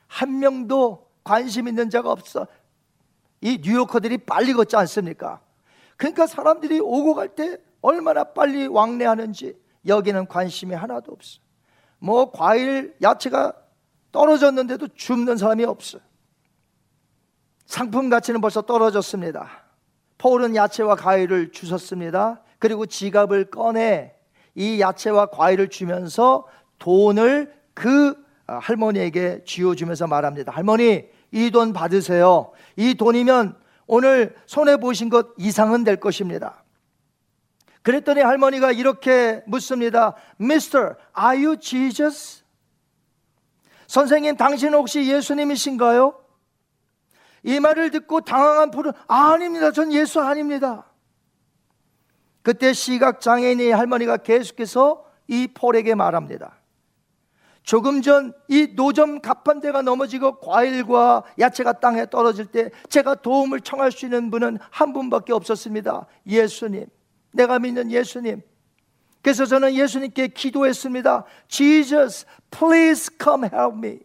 한 0.07 0.39
명도 0.39 1.11
관심 1.25 1.69
있는 1.69 1.91
자가 1.91 2.11
없어. 2.11 2.47
이 3.43 3.61
뉴요커들이 3.63 4.17
빨리 4.25 4.55
걷지 4.55 4.77
않습니까? 4.77 5.43
그러니까 5.99 6.27
사람들이 6.27 6.81
오고 6.81 7.15
갈 7.15 7.35
때 7.35 7.59
얼마나 7.83 8.25
빨리 8.25 8.67
왕래하는지 8.67 9.68
여기는 9.89 10.27
관심이 10.27 10.75
하나도 10.75 11.13
없어. 11.13 11.41
뭐 11.99 12.31
과일, 12.31 12.95
야채가 13.03 13.53
떨어졌는데도 14.13 14.89
줍는 14.95 15.37
사람이 15.37 15.65
없어. 15.65 15.99
상품 17.67 18.09
가치는 18.09 18.41
벌써 18.41 18.63
떨어졌습니다. 18.63 19.49
폴은 20.19 20.57
야채와 20.57 20.95
과일을 20.97 21.53
주셨습니다. 21.53 22.43
그리고 22.59 22.87
지갑을 22.87 23.51
꺼내 23.51 24.15
이 24.55 24.81
야채와 24.81 25.27
과일을 25.27 25.69
주면서 25.69 26.47
돈을 26.79 27.55
그 27.75 28.17
할머니에게 28.47 29.43
쥐어주면서 29.45 30.07
말합니다. 30.07 30.53
할머니, 30.53 31.05
이 31.31 31.51
돈 31.51 31.73
받으세요. 31.73 32.53
이 32.77 32.95
돈이면 32.95 33.57
오늘 33.87 34.35
손해 34.47 34.79
보신 34.79 35.11
것 35.11 35.29
이상은 35.37 35.85
될 35.85 35.97
것입니다. 35.97 36.65
그랬더니 37.89 38.21
할머니가 38.21 38.71
이렇게 38.71 39.43
묻습니다. 39.47 40.15
Mr. 40.39 40.95
Are 41.19 41.43
you 41.43 41.57
Jesus? 41.57 42.43
선생님, 43.87 44.37
당신 44.37 44.75
혹시 44.75 45.11
예수님이신가요? 45.11 46.15
이 47.45 47.59
말을 47.61 47.91
듣고 47.91 48.21
당황한 48.21 48.73
폴은 48.73 48.93
아닙니다. 49.07 49.73
전 49.73 49.91
예수 49.95 50.21
아닙니다. 50.21 50.85
그때 52.43 52.75
시각장애인의 52.75 53.71
할머니가 53.71 54.19
계속해서 54.19 55.07
이 55.27 55.47
폴에게 55.55 55.95
말합니다. 55.95 56.59
조금 57.63 58.03
전 58.03 58.35
이 58.49 58.75
노점 58.77 59.23
가판대가 59.23 59.81
넘어지고 59.81 60.41
과일과 60.41 61.25
야채가 61.39 61.81
땅에 61.81 62.05
떨어질 62.11 62.45
때 62.45 62.71
제가 62.91 63.15
도움을 63.15 63.63
청할 63.63 63.93
수 63.93 64.05
있는 64.05 64.31
분은 64.31 64.59
한 64.71 64.93
분밖에 64.93 65.33
없었습니다. 65.33 66.07
예수님. 66.27 66.87
내가 67.33 67.59
믿는 67.59 67.91
예수님. 67.91 68.43
그래서 69.23 69.45
저는 69.47 69.75
예수님께 69.75 70.29
기도했습니다. 70.29 71.25
Jesus, 71.49 72.27
please 72.51 73.15
come 73.23 73.49
help 73.53 73.77
me. 73.77 74.01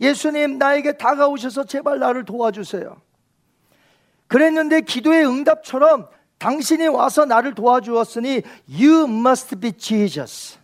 예수님 0.00 0.58
나에게 0.58 0.96
다가오셔서 0.96 1.64
제발 1.64 1.98
나를 1.98 2.24
도와주세요. 2.24 2.96
그랬는데 4.28 4.82
기도의 4.82 5.26
응답처럼 5.26 6.08
당신이 6.38 6.86
와서 6.86 7.24
나를 7.24 7.54
도와주었으니 7.54 8.42
you 8.70 9.04
must 9.08 9.56
be 9.56 9.72
Jesus. 9.72 10.58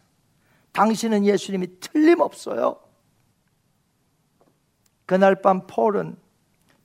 당신은 0.72 1.24
예수님이 1.24 1.80
틀림없어요. 1.80 2.78
그날 5.06 5.40
밤 5.42 5.66
폴은 5.66 6.16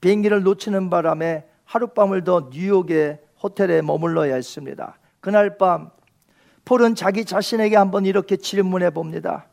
비행기를 0.02 0.44
놓치는 0.44 0.90
바람에 0.90 1.46
하룻밤을 1.66 2.24
더 2.24 2.50
뉴욕의 2.52 3.20
호텔에 3.42 3.82
머물러야 3.82 4.36
했습니다. 4.36 4.98
그날 5.20 5.58
밤 5.58 5.92
폴은 6.66 6.96
자기 6.96 7.26
자신에게 7.26 7.76
한번 7.76 8.06
이렇게 8.06 8.38
질문해 8.38 8.92
봅니다. 8.92 9.48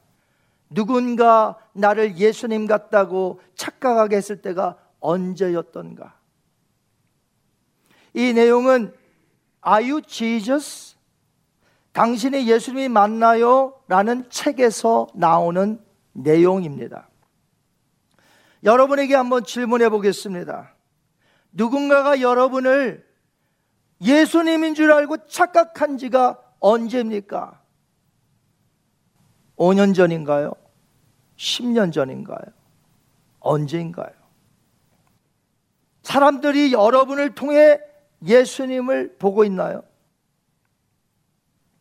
누군가 0.68 1.56
나를 1.72 2.18
예수님 2.18 2.66
같다고 2.66 3.40
착각하게 3.54 4.16
했을 4.16 4.42
때가 4.42 4.76
언제였던가? 5.00 6.14
이 8.14 8.32
내용은 8.32 8.92
Are 9.66 9.90
you 9.90 10.02
Jesus? 10.02 10.96
당신이 11.92 12.48
예수님이 12.48 12.88
맞나요? 12.88 13.80
라는 13.88 14.28
책에서 14.28 15.06
나오는 15.14 15.80
내용입니다. 16.12 17.08
여러분에게 18.64 19.14
한번 19.14 19.44
질문해 19.44 19.88
보겠습니다. 19.88 20.74
누군가가 21.52 22.20
여러분을 22.20 23.06
예수님인 24.00 24.74
줄 24.74 24.92
알고 24.92 25.26
착각한 25.26 25.98
지가 25.98 26.38
언제입니까? 26.60 27.60
5년 29.56 29.94
전인가요? 29.94 30.52
10년 31.36 31.92
전인가요? 31.92 32.44
언제인가요? 33.40 34.10
사람들이 36.02 36.72
여러분을 36.72 37.34
통해 37.34 37.80
예수님을 38.24 39.16
보고 39.18 39.44
있나요? 39.44 39.82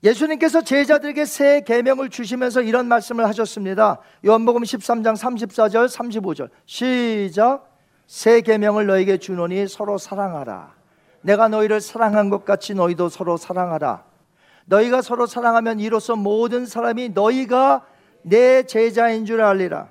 예수님께서 0.03 0.61
제자들에게 0.61 1.25
새 1.25 1.61
계명을 1.61 2.09
주시면서 2.09 2.61
이런 2.61 2.87
말씀을 2.87 3.25
하셨습니다. 3.25 3.99
요한복음 4.25 4.61
13장 4.61 5.17
34절 5.17 5.89
35절. 5.89 6.49
시작. 6.65 7.75
새 8.05 8.41
계명을 8.41 8.85
너에게 8.85 9.17
주노니 9.17 9.67
서로 9.67 9.97
사랑하라. 9.97 10.75
내가 11.25 11.47
너희를 11.47 11.81
사랑한 11.81 12.29
것 12.29 12.45
같이 12.45 12.75
너희도 12.75 13.09
서로 13.09 13.35
사랑하라. 13.35 14.05
너희가 14.65 15.01
서로 15.01 15.25
사랑하면 15.25 15.79
이로써 15.79 16.15
모든 16.15 16.67
사람이 16.67 17.09
너희가 17.09 17.83
내 18.21 18.63
제자인 18.63 19.25
줄 19.25 19.41
알리라. 19.41 19.89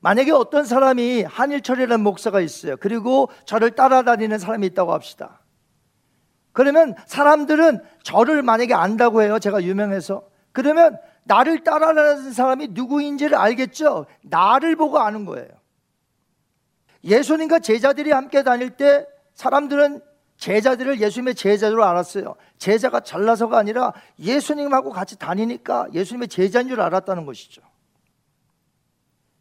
만약에 0.00 0.30
어떤 0.30 0.66
사람이 0.66 1.22
한일철이라는 1.22 2.02
목사가 2.02 2.40
있어요. 2.40 2.76
그리고 2.76 3.30
저를 3.46 3.70
따라다니는 3.70 4.38
사람이 4.38 4.66
있다고 4.66 4.92
합시다. 4.92 5.40
그러면 6.52 6.94
사람들은 7.06 7.82
저를 8.02 8.42
만약에 8.42 8.74
안다고 8.74 9.22
해요. 9.22 9.38
제가 9.38 9.62
유명해서. 9.62 10.22
그러면 10.52 10.98
나를 11.24 11.64
따라다니는 11.64 12.32
사람이 12.32 12.68
누구인지를 12.72 13.34
알겠죠? 13.34 14.04
나를 14.22 14.76
보고 14.76 14.98
아는 14.98 15.24
거예요. 15.24 15.48
예수님과 17.04 17.60
제자들이 17.60 18.12
함께 18.12 18.42
다닐 18.42 18.70
때 18.70 19.06
사람들은 19.38 20.00
제자들을 20.36 21.00
예수님의 21.00 21.36
제자로 21.36 21.84
알았어요. 21.84 22.34
제자가 22.58 23.00
잘나서가 23.00 23.56
아니라 23.56 23.92
예수님하고 24.18 24.90
같이 24.90 25.16
다니니까 25.16 25.86
예수님의 25.94 26.26
제자인 26.26 26.66
줄 26.66 26.80
알았다는 26.80 27.24
것이죠. 27.24 27.62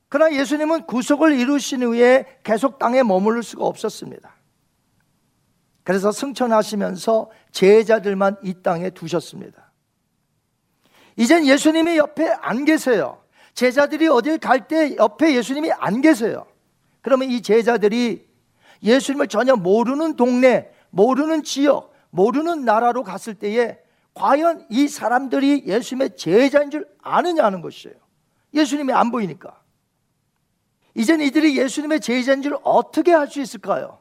그러나 0.08 0.36
예수님은 0.36 0.86
구속을 0.86 1.40
이루신 1.40 1.82
후에 1.82 2.40
계속 2.44 2.78
땅에 2.78 3.02
머무를 3.02 3.42
수가 3.42 3.66
없었습니다. 3.66 4.36
그래서 5.84 6.12
승천하시면서 6.12 7.32
제자들만 7.52 8.38
이 8.44 8.54
땅에 8.62 8.92
두셨습니다. 8.92 9.72
이젠 11.16 11.48
예수님이 11.48 11.98
옆에 11.98 12.30
안 12.40 12.66
계세요. 12.66 13.24
제자들이 13.56 14.08
어딜 14.10 14.38
갈 14.38 14.68
때 14.68 14.96
옆에 14.96 15.34
예수님이 15.34 15.72
안 15.72 16.02
계세요. 16.02 16.46
그러면 17.02 17.32
이 17.32 17.42
제자들이 17.42 18.27
예수님을 18.84 19.28
전혀 19.28 19.56
모르는 19.56 20.16
동네, 20.16 20.72
모르는 20.90 21.44
지역, 21.44 21.94
모르는 22.10 22.66
나라로 22.66 23.04
갔을 23.04 23.34
때에 23.34 23.78
과연 24.14 24.66
이 24.70 24.88
사람들이 24.88 25.64
예수님의 25.66 26.18
제자인 26.18 26.72
줄 26.72 26.88
아느냐는 27.02 27.62
것이에요. 27.62 27.96
예수님이 28.54 28.94
안 28.94 29.12
보이니까. 29.12 29.62
이젠 30.96 31.22
이들이 31.22 31.58
예수님의 31.58 32.00
제자인 32.00 32.42
줄 32.42 32.58
어떻게 32.64 33.12
할수 33.12 33.40
있을까요? 33.40 34.00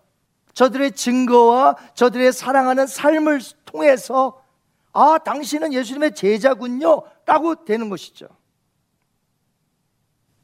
저들의 0.55 0.93
증거와 0.93 1.77
저들의 1.95 2.33
사랑하는 2.33 2.87
삶을 2.87 3.41
통해서 3.67 4.43
아, 4.95 5.19
당신은 5.19 5.75
예수님의 5.75 6.15
제자군요. 6.15 7.03
라고 7.27 7.67
되는 7.67 7.91
것이죠. 7.91 8.29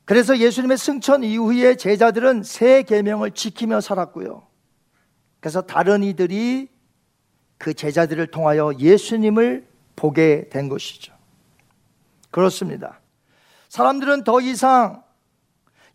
그래서 0.05 0.38
예수님의 0.38 0.79
승천 0.79 1.23
이후에 1.25 1.77
제자들은 1.77 2.43
새 2.43 2.83
계명을 2.83 3.33
지키며 3.33 3.81
살았고요. 3.81 4.47
그래서 5.41 5.62
다른 5.62 6.03
이들이 6.03 6.69
그 7.59 7.75
제자들을 7.75 8.27
통하여 8.29 8.73
예수님을 8.79 9.67
보게 9.95 10.49
된 10.51 10.69
것이죠. 10.69 11.12
그렇습니다. 12.31 13.01
사람들은 13.69 14.25
더 14.25 14.41
이상 14.41 15.03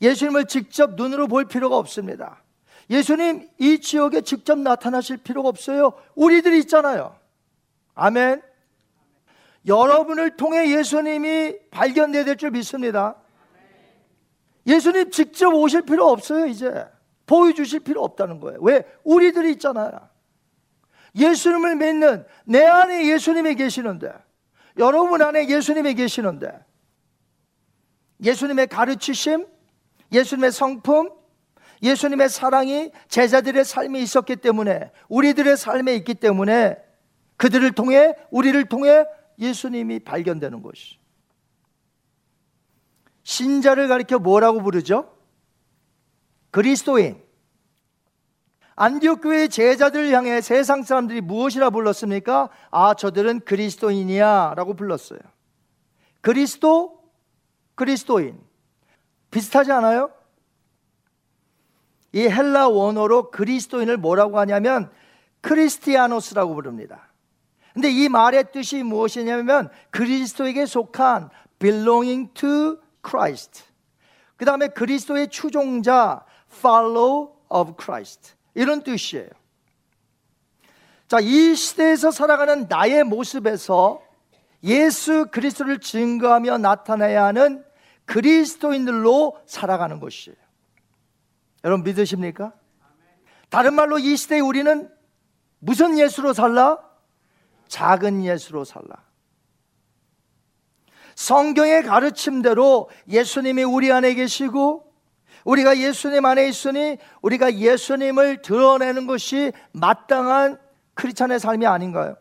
예수님을 0.02 0.46
직접 0.46 0.96
눈으로 0.96 1.28
볼 1.28 1.46
필요가 1.46 1.78
없습니다. 1.78 2.42
예수님 2.90 3.50
이 3.60 3.80
지역에 3.80 4.22
직접 4.22 4.58
나타나실 4.58 5.18
필요가 5.18 5.50
없어요. 5.50 5.94
우리들이 6.16 6.60
있잖아요. 6.60 7.16
아멘. 7.96 8.42
여러분을 9.66 10.38
통해 10.38 10.72
예수님이 10.78 11.56
발견돼야 11.72 12.24
될 12.24 12.38
줄 12.38 12.52
믿습니다. 12.52 13.16
예수님 14.68 15.12
직접 15.12 15.54
오실 15.54 15.84
필요 15.84 16.08
없어요, 16.10 16.46
이제. 16.46 16.86
보여주실 17.26 17.82
필요 17.82 18.04
없다는 18.04 18.40
거예요. 18.40 18.60
왜? 18.62 18.84
우리들이 19.04 19.52
있잖아요. 19.54 19.92
예수님을 21.16 21.76
믿는 21.76 22.26
내 22.46 22.66
안에 22.66 23.08
예수님이 23.08 23.56
계시는데, 23.56 24.12
여러분 24.78 25.22
안에 25.22 25.48
예수님이 25.50 25.96
계시는데, 25.96 26.52
예수님의 28.24 28.68
가르치심, 28.68 29.48
예수님의 30.12 30.52
성품, 30.52 31.12
예수님의 31.82 32.30
사랑이 32.30 32.92
제자들의 33.08 33.64
삶에 33.64 34.00
있었기 34.00 34.38
때문에 34.38 34.92
우리들의 35.10 35.58
삶에 35.58 35.96
있기 35.96 36.16
때문에 36.16 36.78
그들을 37.38 37.72
통해 37.74 38.16
우리를 38.32 38.66
통해 38.66 39.06
예수님이 39.40 40.00
발견되는 40.00 40.62
것이. 40.64 40.98
신자를 43.28 43.90
가리켜 43.90 44.20
뭐라고 44.20 44.64
부르죠? 44.64 45.14
그리스도인. 46.50 47.22
안디옥 48.78 49.20
교회의 49.22 49.50
제자들을 49.50 50.14
향해 50.14 50.40
세상 50.40 50.82
사람들이 50.82 51.20
무엇이라 51.20 51.72
불렀습니까? 51.72 52.48
아, 52.72 52.94
저들은 52.94 53.42
그리스도인이야라고 53.42 54.76
불렀어요. 54.76 55.20
그리스도 56.22 57.04
그리스도인. 57.76 58.40
비슷하지 59.30 59.74
않아요? 59.74 60.10
이 62.14 62.22
헬라 62.22 62.70
원어로 62.70 63.30
그리스도인을 63.32 63.98
뭐라고 63.98 64.40
하냐면 64.40 64.90
크리스티아노스라고 65.42 66.56
부릅니다. 66.56 67.10
근데 67.74 67.92
이 67.92 68.08
말의 68.08 68.54
뜻이 68.54 68.84
무엇이냐면 68.84 69.70
그리스도에게 69.90 70.66
속한 70.66 71.30
belonging 71.60 72.34
to 72.34 72.87
Christ. 73.08 73.64
그 74.36 74.46
다음에 74.46 74.68
그리스도의 74.68 75.30
추종자 75.30 76.26
follow 76.52 77.34
of 77.50 77.74
Christ. 77.80 78.34
이런 78.54 78.84
뜻이에요. 78.84 79.30
자, 81.08 81.20
이 81.22 81.56
시대에서 81.56 82.12
살아가는 82.12 82.68
나의 82.68 83.04
모습에서 83.04 84.02
예수 84.64 85.28
그리스도를 85.32 85.80
증거하며 85.80 86.58
나타내야 86.58 87.26
하는 87.26 87.64
그리스도인들로 88.06 89.38
살아가는 89.46 90.00
것이에요. 90.00 90.38
여러분 91.64 91.84
믿으십니까? 91.84 92.54
다른 93.50 93.74
말로 93.74 94.00
이 94.00 94.18
시대에 94.18 94.40
우리는 94.40 94.90
무슨 95.60 95.98
예수로 95.98 96.34
살라? 96.34 96.80
작은 97.68 98.24
예수로 98.24 98.64
살라. 98.66 99.07
성경의 101.18 101.82
가르침대로 101.82 102.92
예수님이 103.10 103.64
우리 103.64 103.92
안에 103.92 104.14
계시고 104.14 104.94
우리가 105.46 105.80
예수님 105.80 106.24
안에 106.24 106.48
있으니 106.48 106.98
우리가 107.24 107.56
예수님을 107.56 108.44
드러내는 108.44 109.08
것이 109.08 109.52
마땅한 109.72 110.60
크리스찬의 110.94 111.40
삶이 111.40 111.66
아닌가요? 111.66 112.16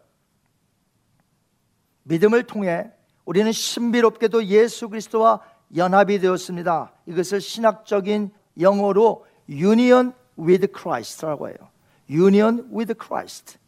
믿음을 2.04 2.44
통해 2.44 2.90
우리는 3.26 3.52
신비롭게도 3.52 4.46
예수 4.46 4.88
그리스도와 4.88 5.40
연합이 5.76 6.18
되었습니다. 6.18 6.94
이것을 7.04 7.42
신학적인 7.42 8.30
영어로 8.58 9.26
union 9.50 10.14
with 10.38 10.68
Christ라고 10.74 11.48
해요. 11.48 11.56
union 12.08 12.66
with 12.74 12.94
Christ. 12.98 13.58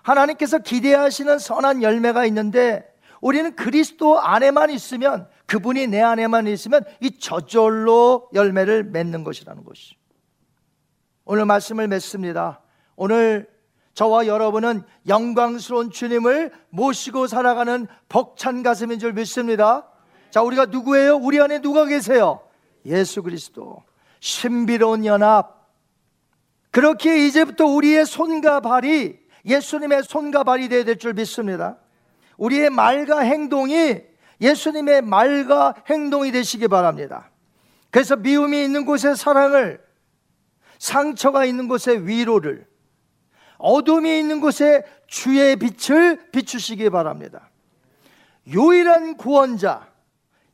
하나님께서 0.00 0.58
기대하시는 0.58 1.38
선한 1.38 1.82
열매가 1.82 2.24
있는데 2.26 2.95
우리는 3.20 3.56
그리스도 3.56 4.20
안에만 4.20 4.70
있으면 4.70 5.28
그분이 5.46 5.86
내 5.86 6.00
안에만 6.02 6.46
있으면 6.48 6.84
이 7.00 7.18
저절로 7.18 8.28
열매를 8.34 8.84
맺는 8.84 9.24
것이라는 9.24 9.64
것이. 9.64 9.96
오늘 11.24 11.44
말씀을 11.44 11.88
맺습니다. 11.88 12.60
오늘 12.94 13.48
저와 13.94 14.26
여러분은 14.26 14.82
영광스러운 15.08 15.90
주님을 15.90 16.52
모시고 16.68 17.26
살아가는 17.26 17.86
벅찬 18.08 18.62
가슴인 18.62 18.98
줄 18.98 19.12
믿습니다. 19.14 19.88
자, 20.30 20.42
우리가 20.42 20.66
누구예요? 20.66 21.16
우리 21.16 21.40
안에 21.40 21.60
누가 21.60 21.86
계세요? 21.86 22.40
예수 22.84 23.22
그리스도. 23.22 23.82
신비로운 24.20 25.04
연합. 25.06 25.66
그렇게 26.70 27.26
이제부터 27.26 27.64
우리의 27.64 28.04
손과 28.04 28.60
발이 28.60 29.18
예수님의 29.46 30.02
손과 30.02 30.44
발이 30.44 30.68
되어야 30.68 30.84
될 30.84 30.98
줄 30.98 31.14
믿습니다. 31.14 31.78
우리의 32.36 32.70
말과 32.70 33.20
행동이 33.20 34.00
예수님의 34.40 35.02
말과 35.02 35.74
행동이 35.88 36.30
되시기 36.32 36.68
바랍니다. 36.68 37.30
그래서 37.90 38.16
미움이 38.16 38.62
있는 38.62 38.84
곳에 38.84 39.14
사랑을, 39.14 39.82
상처가 40.78 41.44
있는 41.44 41.68
곳에 41.68 41.96
위로를, 41.96 42.66
어둠이 43.58 44.18
있는 44.18 44.40
곳에 44.40 44.84
주의 45.06 45.56
빛을 45.56 46.30
비추시기 46.30 46.90
바랍니다. 46.90 47.48
유일한 48.46 49.16
구원자, 49.16 49.88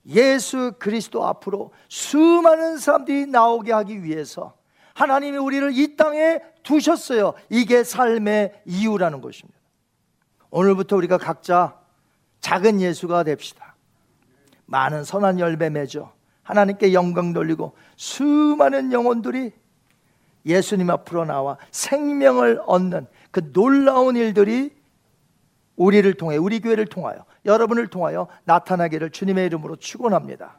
예수 0.06 0.74
그리스도 0.78 1.24
앞으로 1.26 1.72
수많은 1.88 2.78
사람들이 2.78 3.26
나오게 3.26 3.72
하기 3.72 4.02
위해서 4.04 4.54
하나님이 4.94 5.38
우리를 5.38 5.76
이 5.76 5.96
땅에 5.96 6.40
두셨어요. 6.62 7.34
이게 7.50 7.82
삶의 7.82 8.62
이유라는 8.66 9.20
것입니다. 9.20 9.61
오늘부터 10.52 10.96
우리가 10.96 11.18
각자 11.18 11.76
작은 12.40 12.80
예수가 12.80 13.24
됩시다. 13.24 13.74
많은 14.66 15.02
선한 15.02 15.40
열매 15.40 15.70
맺어 15.70 16.12
하나님께 16.42 16.92
영광 16.92 17.32
돌리고 17.32 17.74
수많은 17.96 18.92
영혼들이 18.92 19.52
예수님 20.44 20.90
앞으로 20.90 21.24
나와 21.24 21.56
생명을 21.70 22.60
얻는 22.66 23.06
그 23.30 23.52
놀라운 23.52 24.16
일들이 24.16 24.74
우리를 25.76 26.12
통해 26.14 26.36
우리 26.36 26.60
교회를 26.60 26.86
통하여 26.86 27.24
여러분을 27.46 27.86
통하여 27.86 28.28
나타나기를 28.44 29.10
주님의 29.10 29.46
이름으로 29.46 29.76
축원합니다. 29.76 30.56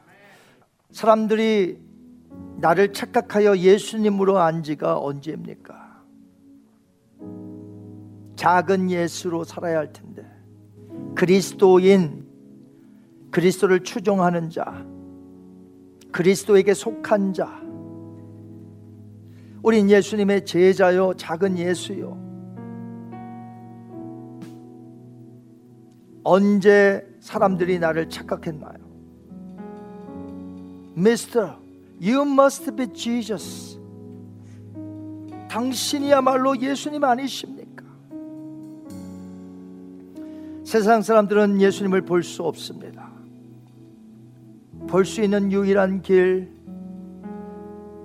사람들이 0.90 1.78
나를 2.56 2.92
착각하여 2.92 3.58
예수님으로 3.58 4.38
안 4.38 4.62
지가 4.62 4.98
언제입니까? 4.98 5.83
작은 8.44 8.90
예수로 8.90 9.42
살아야 9.44 9.78
할 9.78 9.90
텐데 9.90 10.22
그리스도인 11.14 12.26
그리스도를 13.30 13.82
추종하는 13.82 14.50
자 14.50 14.84
그리스도에게 16.12 16.74
속한 16.74 17.32
자 17.32 17.58
우린 19.62 19.88
예수님의 19.88 20.44
제자요 20.44 21.14
작은 21.14 21.56
예수요 21.56 22.22
언제 26.22 27.02
사람들이 27.20 27.78
나를 27.78 28.10
착각했나요? 28.10 28.76
Mister, 30.94 31.54
you 31.98 32.22
must 32.30 32.76
be 32.76 32.92
Jesus. 32.92 33.78
당신이야말로 35.48 36.58
예수님 36.60 37.04
아니십니까? 37.04 37.53
세상 40.64 41.02
사람들은 41.02 41.60
예수님을 41.60 42.02
볼 42.02 42.22
수 42.22 42.42
없습니다. 42.42 43.10
볼 44.88 45.04
수 45.04 45.22
있는 45.22 45.52
유일한 45.52 46.02
길, 46.02 46.50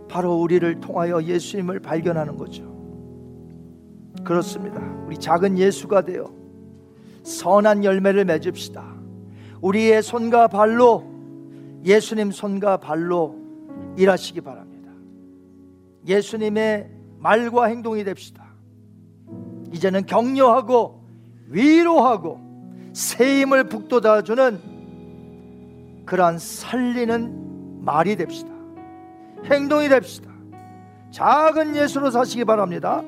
바로 0.10 0.36
우리를 0.42 0.80
통하여 0.80 1.22
예수님을 1.24 1.80
발견하는 1.80 2.38
거죠. 2.38 2.64
그렇습니다. 4.24 4.82
우리 5.06 5.18
작은 5.18 5.58
예수가 5.58 6.02
되어 6.02 6.32
선한 7.24 7.84
열매를 7.84 8.26
맺읍시다. 8.26 8.84
우리의 9.62 10.02
손과 10.02 10.48
발로 10.48 11.06
예수님 11.86 12.32
손과 12.32 12.78
발로 12.78 13.36
일하시기 13.98 14.42
바랍니다. 14.42 14.92
예수님의 16.08 16.90
말과 17.20 17.66
행동이 17.66 18.04
됩시다. 18.04 18.46
이제는 19.74 20.06
격려하고 20.06 21.04
위로하고 21.48 22.49
새 22.94 23.42
힘을 23.42 23.66
북돋아 23.66 24.24
주는 24.24 24.60
그러한 26.06 26.40
살리는 26.40 27.84
말이 27.84 28.16
됩시다. 28.16 28.50
행동이 29.46 29.90
됩시다. 29.90 30.30
작은 31.12 31.76
예수로 31.76 32.12
사시기 32.12 32.46
바랍니다. 32.46 33.04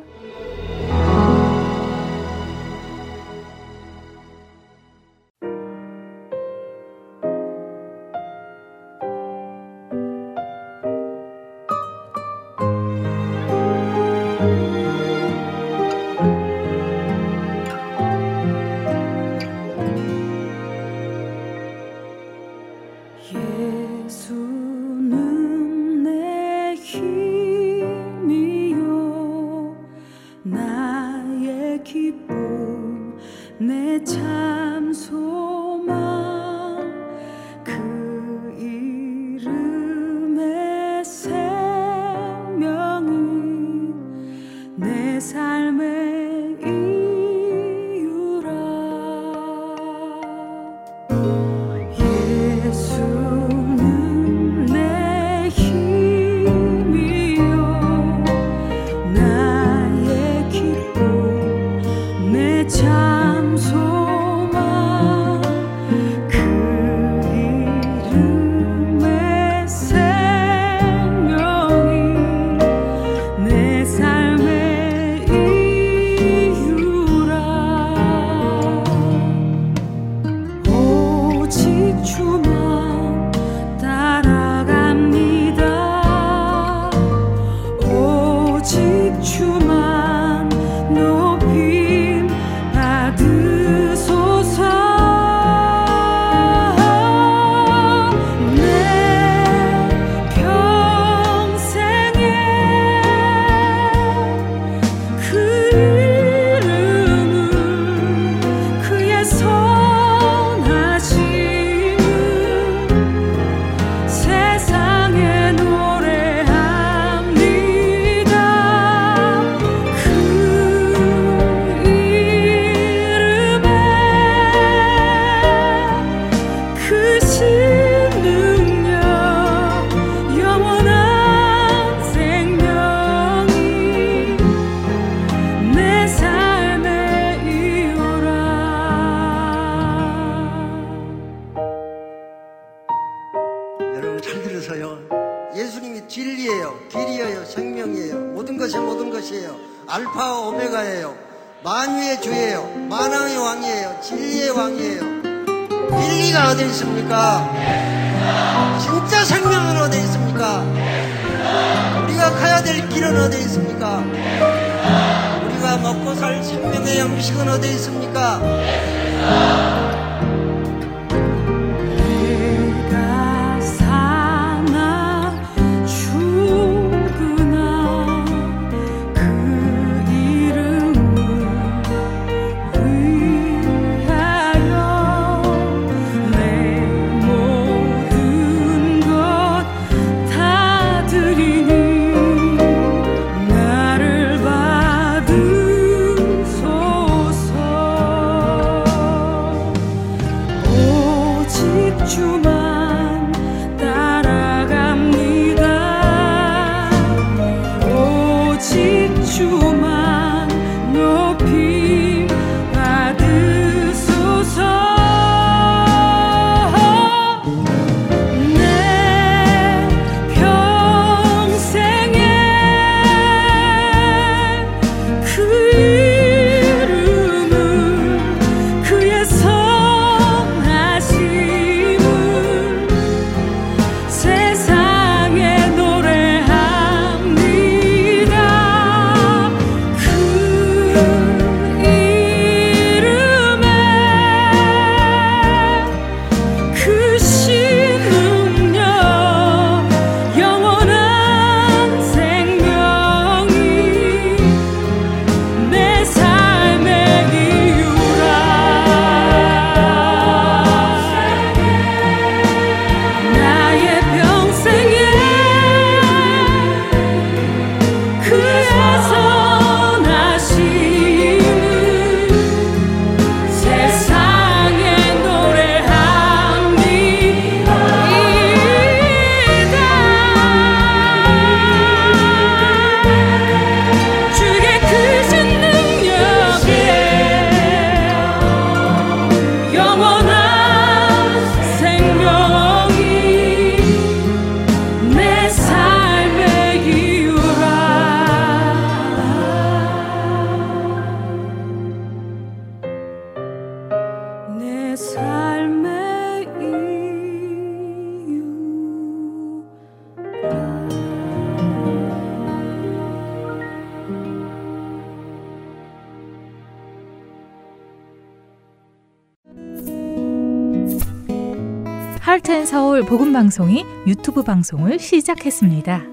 할텐서울 322.52 323.04
복음 323.04 323.32
방송이 323.32 323.86
유튜브 324.06 324.44
방송을 324.44 325.00
시작했습니다. 325.00 326.04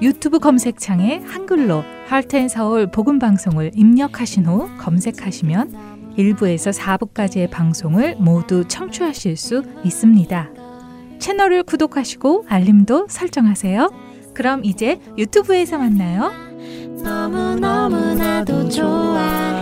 유튜브 0.00 0.38
검색창에 0.38 1.22
한글로 1.26 1.82
할텐서울 2.06 2.92
복음 2.92 3.18
방송을 3.18 3.72
입력하신 3.74 4.46
후 4.46 4.68
검색하시면 4.78 6.14
1부에서 6.16 6.72
4부까지의 6.72 7.50
방송을 7.50 8.14
모두 8.20 8.64
청취하실 8.68 9.36
수 9.36 9.64
있습니다. 9.82 10.50
채널을 11.18 11.64
구독하시고 11.64 12.44
알림도 12.48 13.08
설정하세요. 13.10 13.90
그럼 14.34 14.64
이제 14.64 15.00
유튜브에서 15.18 15.78
만나요. 15.78 16.30
너무너무나도 17.02 18.68
좋아 18.68 19.61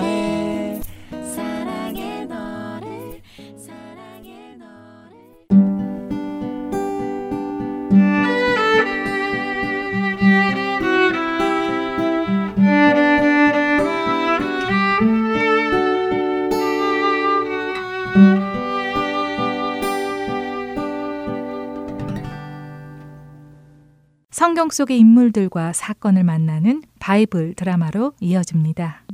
성경 24.60 24.68
속의 24.68 24.98
인물들과 24.98 25.72
사건을 25.72 26.22
만나는 26.22 26.82
바이블 26.98 27.54
드라마로 27.54 28.12
이어집니다. 28.20 29.04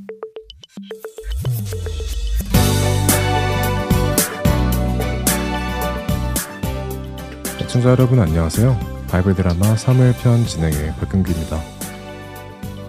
시청자 7.61 7.91
여러분 7.91 8.19
안녕하세요. 8.19 8.77
바이블 9.09 9.37
드라마 9.37 9.77
3일편 9.77 10.49
진행의 10.49 10.97
박근규입니다. 10.97 11.61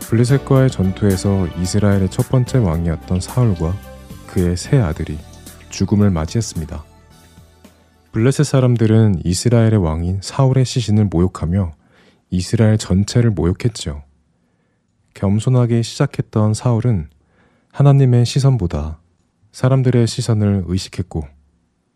블레셋과의 0.09 0.71
전투에서 0.71 1.45
이스라엘의 1.61 2.09
첫 2.09 2.27
번째 2.29 2.57
왕이었던 2.57 3.19
사울과 3.19 3.75
그의 4.25 4.57
세 4.57 4.79
아들이 4.79 5.19
죽음을 5.69 6.09
맞이했습니다. 6.09 6.83
블레셋 8.13 8.47
사람들은 8.47 9.21
이스라엘의 9.23 9.77
왕인 9.77 10.21
사울의 10.23 10.65
시신을 10.65 11.05
모욕하며 11.05 11.76
이스라엘 12.29 12.77
전체를 12.77 13.31
모욕했죠. 13.31 14.03
겸손하게 15.13 15.81
시작했던 15.81 16.53
사울은 16.53 17.09
하나님의 17.71 18.25
시선보다 18.25 18.99
사람들의 19.51 20.05
시선을 20.07 20.65
의식했고 20.67 21.23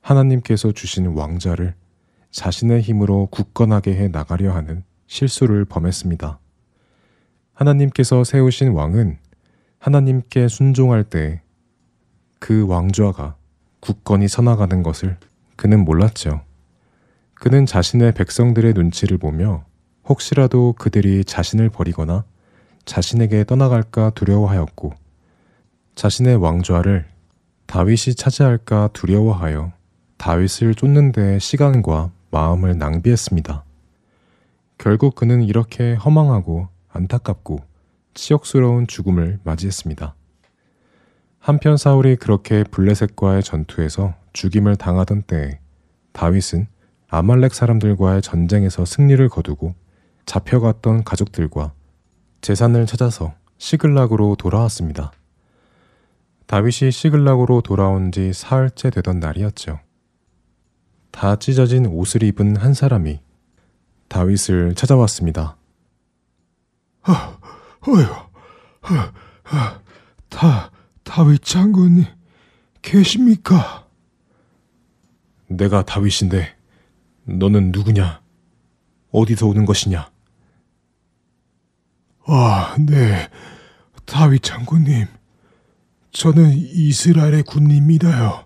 하나님께서 0.01 0.71
주신 0.71 1.07
왕자를 1.07 1.75
자신의 2.31 2.81
힘으로 2.81 3.27
굳건하게 3.27 3.95
해 3.95 4.07
나가려 4.07 4.53
하는 4.53 4.83
실수를 5.07 5.65
범했습니다. 5.65 6.39
하나님께서 7.53 8.23
세우신 8.23 8.71
왕은 8.71 9.19
하나님께 9.79 10.47
순종할 10.47 11.03
때 11.03 11.41
그 12.41 12.65
왕좌가 12.65 13.35
굳건히 13.81 14.27
서나가는 14.27 14.81
것을 14.81 15.15
그는 15.55 15.85
몰랐죠. 15.85 16.41
그는 17.35 17.67
자신의 17.67 18.13
백성들의 18.13 18.73
눈치를 18.73 19.19
보며 19.19 19.63
혹시라도 20.11 20.73
그들이 20.77 21.23
자신을 21.23 21.69
버리거나 21.69 22.25
자신에게 22.83 23.45
떠나갈까 23.45 24.09
두려워하였고 24.09 24.91
자신의 25.95 26.35
왕좌를 26.35 27.05
다윗이 27.65 28.15
차지할까 28.17 28.89
두려워하여 28.91 29.71
다윗을 30.17 30.75
쫓는 30.75 31.13
데 31.13 31.39
시간과 31.39 32.11
마음을 32.29 32.77
낭비했습니다. 32.77 33.63
결국 34.77 35.15
그는 35.15 35.43
이렇게 35.43 35.93
허망하고 35.93 36.67
안타깝고 36.89 37.61
치욕스러운 38.13 38.87
죽음을 38.87 39.39
맞이했습니다. 39.45 40.13
한편 41.39 41.77
사울이 41.77 42.17
그렇게 42.17 42.65
블레셋과의 42.65 43.43
전투에서 43.43 44.13
죽임을 44.33 44.75
당하던 44.75 45.21
때에 45.21 45.59
다윗은 46.11 46.67
아말렉 47.07 47.53
사람들과의 47.53 48.21
전쟁에서 48.21 48.83
승리를 48.83 49.29
거두고 49.29 49.73
잡혀갔던 50.25 51.03
가족들과 51.03 51.73
재산을 52.41 52.85
찾아서 52.85 53.33
시글락으로 53.57 54.35
돌아왔습니다. 54.35 55.11
다윗이 56.47 56.91
시글락으로 56.91 57.61
돌아온 57.61 58.11
지 58.11 58.33
사흘째 58.33 58.89
되던 58.89 59.19
날이었죠. 59.19 59.79
다 61.11 61.35
찢어진 61.35 61.85
옷을 61.85 62.23
입은 62.23 62.57
한 62.57 62.73
사람이 62.73 63.19
다윗을 64.07 64.75
찾아왔습니다. 64.75 65.57
아, 67.03 67.37
어휴, 67.87 68.03
아, 68.81 69.13
아, 69.45 69.79
다, 70.29 70.71
다윗 71.03 71.43
장군님, 71.43 72.05
계십니까? 72.81 73.87
내가 75.47 75.83
다윗인데 75.83 76.55
너는 77.25 77.71
누구냐? 77.71 78.20
어디서 79.11 79.47
오는 79.47 79.65
것이냐? 79.65 80.09
아, 82.25 82.75
네, 82.79 83.29
다윗 84.05 84.43
장군님. 84.43 85.07
저는 86.11 86.53
이스라엘의 86.55 87.43
군입니다요. 87.43 88.45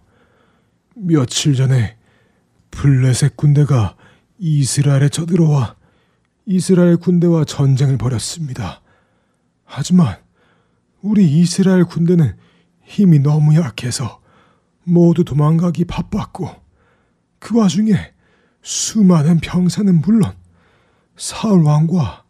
며칠 0.96 1.56
전에 1.56 1.98
블레셋 2.72 3.36
군대가 3.36 3.96
이스라엘에 4.38 5.10
쳐들어와 5.10 5.76
이스라엘 6.46 6.98
군대와 6.98 7.46
전쟁을 7.46 7.98
벌였습니다. 7.98 8.82
하지만 9.64 10.18
우리 11.02 11.40
이스라엘 11.40 11.86
군대는 11.86 12.36
힘이 12.84 13.20
너무 13.20 13.56
약해서 13.56 14.22
모두 14.84 15.24
도망가기 15.24 15.86
바빴고 15.86 16.50
그 17.40 17.58
와중에 17.58 18.14
수많은 18.62 19.40
병사는 19.40 20.02
물론 20.02 20.34
사울 21.18 21.64
왕과 21.64 22.24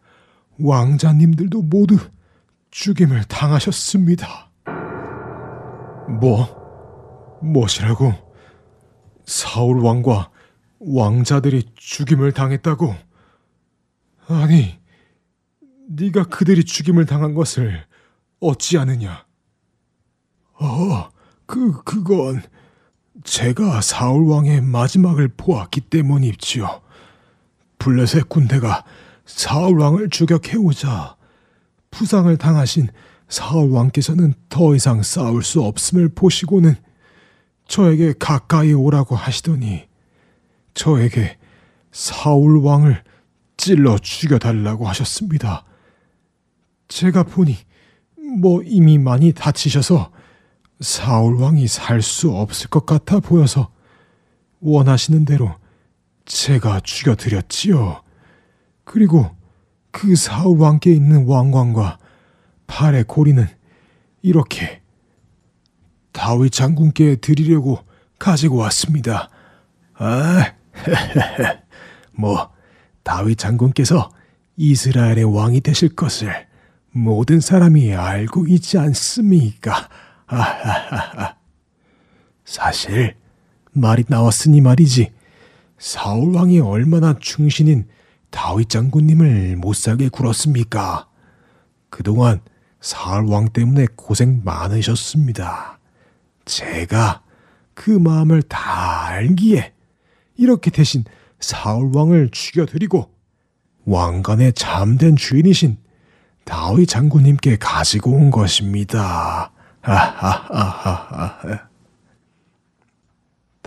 왕자님들도 0.58 1.62
모두 1.62 1.98
죽임을 2.70 3.24
당하셨습니다. 3.24 4.50
뭐? 6.20 6.56
무엇이라고? 7.42 8.14
사울 9.24 9.80
왕과 9.80 10.30
왕자들이 10.78 11.70
죽임을 11.74 12.32
당했다고? 12.32 12.94
아니, 14.28 14.78
네가 15.88 16.24
그들이 16.24 16.64
죽임을 16.64 17.06
당한 17.06 17.34
것을 17.34 17.84
어찌 18.40 18.78
아느냐? 18.78 19.24
어, 20.58 21.10
그 21.46 21.82
그건 21.82 22.42
제가 23.24 23.80
사울 23.80 24.28
왕의 24.28 24.62
마지막을 24.62 25.28
보았기 25.36 25.82
때문이지요. 25.82 26.85
블레셋 27.86 28.28
군대가 28.28 28.82
사울 29.26 29.78
왕을 29.78 30.10
추격해오자 30.10 31.14
부상을 31.92 32.36
당하신 32.36 32.88
사울 33.28 33.70
왕께서는 33.70 34.34
더 34.48 34.74
이상 34.74 35.04
싸울 35.04 35.44
수 35.44 35.62
없음을 35.62 36.08
보시고는 36.08 36.74
저에게 37.68 38.12
가까이 38.18 38.72
오라고 38.72 39.14
하시더니 39.14 39.86
저에게 40.74 41.38
사울 41.92 42.58
왕을 42.58 43.04
찔러 43.56 43.98
죽여달라고 43.98 44.88
하셨습니다. 44.88 45.64
제가 46.88 47.22
보니 47.22 47.56
뭐 48.40 48.62
이미 48.64 48.98
많이 48.98 49.32
다치셔서 49.32 50.10
사울 50.80 51.36
왕이 51.36 51.68
살 51.68 52.02
수 52.02 52.32
없을 52.32 52.68
것 52.68 52.84
같아 52.84 53.20
보여서 53.20 53.70
원하시는 54.60 55.24
대로 55.24 55.54
제가 56.26 56.80
죽여드렸지요. 56.80 58.02
그리고 58.84 59.30
그 59.90 60.14
사울 60.14 60.58
왕께 60.58 60.92
있는 60.92 61.26
왕관과 61.26 61.98
팔의 62.66 63.04
고리는 63.04 63.46
이렇게 64.22 64.82
다윗 66.12 66.52
장군께 66.52 67.16
드리려고 67.16 67.78
가지고 68.18 68.56
왔습니다. 68.56 69.30
아, 69.94 70.52
뭐 72.12 72.52
다윗 73.02 73.38
장군께서 73.38 74.10
이스라엘의 74.56 75.24
왕이 75.24 75.60
되실 75.60 75.94
것을 75.94 76.46
모든 76.90 77.40
사람이 77.40 77.94
알고 77.94 78.46
있지 78.48 78.78
않습니까? 78.78 79.88
아하하하. 80.26 81.36
사실 82.44 83.14
말이 83.72 84.04
나왔으니 84.08 84.60
말이지. 84.60 85.15
사울 85.78 86.34
왕이 86.34 86.60
얼마나 86.60 87.14
충신인 87.18 87.86
다윗 88.30 88.68
장군님을 88.68 89.56
못살게 89.56 90.08
굴었습니까? 90.08 91.08
그동안 91.90 92.40
사울 92.80 93.26
왕 93.26 93.48
때문에 93.48 93.86
고생 93.96 94.42
많으셨습니다. 94.44 95.78
제가 96.44 97.22
그 97.74 97.90
마음을 97.90 98.42
다 98.42 99.06
알기에 99.06 99.72
이렇게 100.36 100.70
대신 100.70 101.04
사울 101.40 101.90
왕을 101.94 102.30
죽여드리고 102.30 103.10
왕관의 103.84 104.52
참된 104.54 105.16
주인이신 105.16 105.78
다윗 106.44 106.86
장군님께 106.86 107.56
가지고 107.58 108.12
온 108.12 108.30
것입니다. 108.30 109.50
하하하하하. 109.82 111.68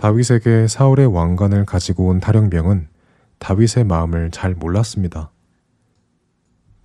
다윗에게 0.00 0.66
사울의 0.66 1.08
왕관을 1.08 1.66
가지고 1.66 2.06
온 2.06 2.20
탈영병은 2.20 2.88
다윗의 3.38 3.84
마음을 3.84 4.30
잘 4.30 4.54
몰랐습니다. 4.54 5.30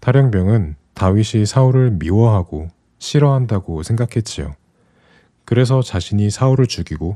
탈영병은 0.01 0.75
다윗이 0.95 1.45
사울을 1.45 1.91
미워하고 1.91 2.67
싫어한다고 2.99 3.83
생각했지요. 3.83 4.53
그래서 5.45 5.81
자신이 5.81 6.29
사울을 6.29 6.67
죽이고 6.67 7.15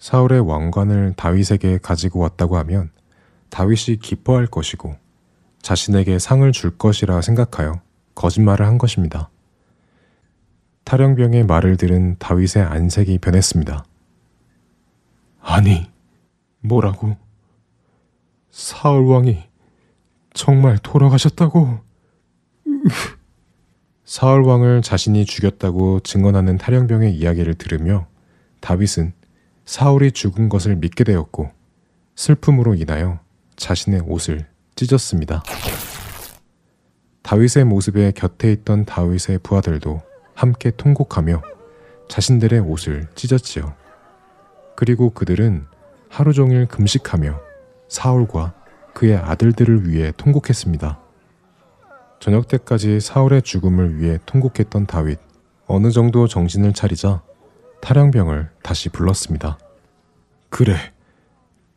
사울의 0.00 0.40
왕관을 0.40 1.14
다윗에게 1.16 1.78
가지고 1.78 2.18
왔다고 2.18 2.56
하면 2.58 2.90
다윗이 3.50 3.98
기뻐할 4.02 4.48
것이고 4.48 4.96
자신에게 5.62 6.18
상을 6.18 6.50
줄 6.50 6.76
것이라 6.76 7.22
생각하여 7.22 7.80
거짓말을 8.16 8.66
한 8.66 8.78
것입니다. 8.78 9.30
탈영병의 10.82 11.46
말을 11.46 11.76
들은 11.76 12.16
다윗의 12.18 12.64
안색이 12.64 13.18
변했습니다. 13.18 13.84
아니, 15.48 15.88
뭐라고? 16.58 17.16
사울 18.50 19.06
왕이 19.06 19.44
정말 20.34 20.76
돌아가셨다고? 20.78 21.78
사울 24.04 24.42
왕을 24.42 24.82
자신이 24.82 25.24
죽였다고 25.24 26.00
증언하는 26.00 26.58
탈영병의 26.58 27.14
이야기를 27.14 27.54
들으며 27.54 28.08
다윗은 28.60 29.12
사울이 29.64 30.10
죽은 30.10 30.48
것을 30.48 30.74
믿게 30.74 31.04
되었고 31.04 31.52
슬픔으로 32.16 32.74
인하여 32.74 33.20
자신의 33.54 34.00
옷을 34.00 34.48
찢었습니다. 34.74 35.44
다윗의 37.22 37.64
모습에 37.66 38.10
곁에 38.10 38.50
있던 38.50 38.84
다윗의 38.84 39.38
부하들도 39.44 40.02
함께 40.34 40.72
통곡하며 40.76 41.40
자신들의 42.08 42.58
옷을 42.60 43.06
찢었지요. 43.14 43.85
그리고 44.76 45.10
그들은 45.10 45.66
하루 46.08 46.32
종일 46.32 46.66
금식하며 46.66 47.40
사울과 47.88 48.54
그의 48.94 49.16
아들들을 49.16 49.88
위해 49.88 50.12
통곡했습니다. 50.16 51.00
저녁 52.20 52.48
때까지 52.48 53.00
사울의 53.00 53.42
죽음을 53.42 54.00
위해 54.00 54.18
통곡했던 54.26 54.86
다윗. 54.86 55.18
어느 55.66 55.90
정도 55.90 56.28
정신을 56.28 56.72
차리자 56.72 57.22
탈양병을 57.80 58.50
다시 58.62 58.88
불렀습니다. 58.88 59.58
그래, 60.48 60.76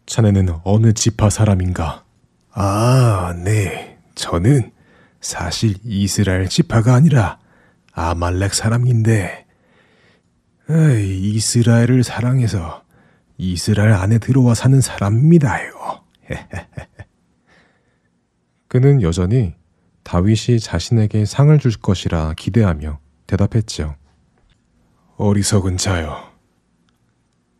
자네는 0.05 0.59
어느 0.63 0.93
지파 0.93 1.29
사람인가? 1.29 2.05
아, 2.51 3.33
네. 3.43 3.97
저는 4.15 4.71
사실 5.21 5.75
이스라엘 5.83 6.47
지파가 6.47 6.93
아니라 6.93 7.39
아말렉 7.93 8.53
사람인데, 8.53 9.45
에이, 10.69 11.33
이스라엘을 11.35 12.03
사랑해서 12.03 12.83
이스라엘 13.39 13.93
안에 13.93 14.19
들어와 14.19 14.53
사는 14.53 14.79
사람입니다요. 14.81 15.71
그는 18.67 19.01
여전히 19.01 19.55
다윗이 20.03 20.59
자신에게 20.59 21.25
상을 21.25 21.57
줄 21.57 21.71
것이라 21.71 22.33
기대하며 22.35 22.99
대답했지요. 23.27 23.95
어리석은 25.15 25.77
자여, 25.77 26.33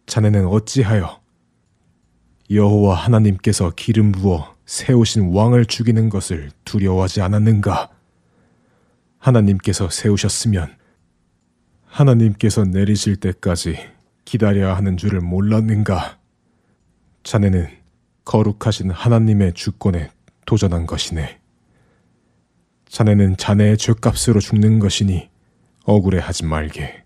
자네는 0.05 0.47
어찌하여 0.47 1.21
여호와 2.51 2.95
하나님께서 2.95 3.71
기름 3.75 4.11
부어 4.11 4.55
세우신 4.65 5.33
왕을 5.33 5.65
죽이는 5.65 6.09
것을 6.09 6.51
두려워하지 6.65 7.21
않았는가? 7.21 7.89
하나님께서 9.17 9.89
세우셨으면 9.89 10.75
하나님께서 11.85 12.65
내리실 12.65 13.15
때까지 13.15 13.77
기다려야 14.29 14.77
하는 14.77 14.95
줄을 14.95 15.21
몰랐는가? 15.21 16.19
자네는 17.23 17.67
거룩하신 18.25 18.91
하나님의 18.91 19.53
주권에 19.53 20.11
도전한 20.45 20.85
것이네. 20.85 21.39
자네는 22.87 23.37
자네의 23.37 23.79
죄값으로 23.79 24.39
죽는 24.39 24.77
것이니 24.77 25.29
억울해하지 25.83 26.45
말게. 26.45 27.03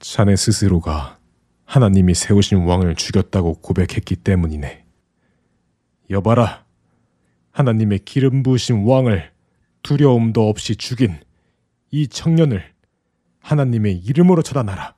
자네 0.00 0.34
스스로가 0.34 1.20
하나님이 1.64 2.14
세우신 2.14 2.64
왕을 2.64 2.96
죽였다고 2.96 3.60
고백했기 3.60 4.16
때문이네. 4.16 4.84
여봐라, 6.10 6.64
하나님의 7.52 8.00
기름 8.00 8.42
부으신 8.42 8.84
왕을 8.84 9.30
두려움도 9.84 10.48
없이 10.48 10.74
죽인 10.74 11.20
이 11.92 12.08
청년을 12.08 12.64
하나님의 13.38 13.98
이름으로 13.98 14.42
처단하라. 14.42 14.94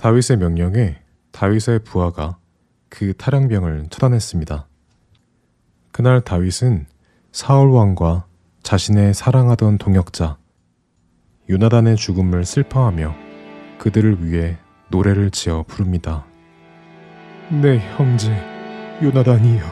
다윗의 0.00 0.38
명령에 0.38 0.96
다윗의 1.30 1.80
부하가 1.80 2.38
그 2.88 3.12
탈양병을 3.12 3.88
처단했습니다. 3.90 4.66
그날 5.92 6.22
다윗은 6.22 6.86
사울 7.32 7.68
왕과 7.68 8.24
자신의 8.62 9.12
사랑하던 9.12 9.76
동역자 9.76 10.38
요나단의 11.50 11.96
죽음을 11.96 12.46
슬퍼하며 12.46 13.14
그들을 13.78 14.24
위해 14.24 14.56
노래를 14.88 15.30
지어 15.30 15.64
부릅니다. 15.64 16.24
내 17.50 17.78
형제 17.98 18.32
요나단이여 19.02 19.64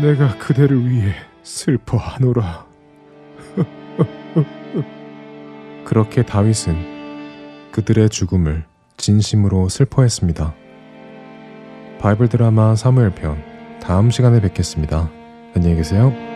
내가 0.00 0.38
그대를 0.38 0.88
위해 0.88 1.12
슬퍼하노라. 1.42 2.66
그렇게 5.84 6.24
다윗은 6.24 6.95
그들의 7.76 8.08
죽음을 8.08 8.64
진심으로 8.96 9.68
슬퍼했습니다. 9.68 10.54
바이블 11.98 12.30
드라마 12.30 12.74
사무엘 12.74 13.10
편 13.10 13.36
다음 13.82 14.10
시간에 14.10 14.40
뵙겠습니다. 14.40 15.10
안녕히 15.54 15.76
계세요. 15.76 16.35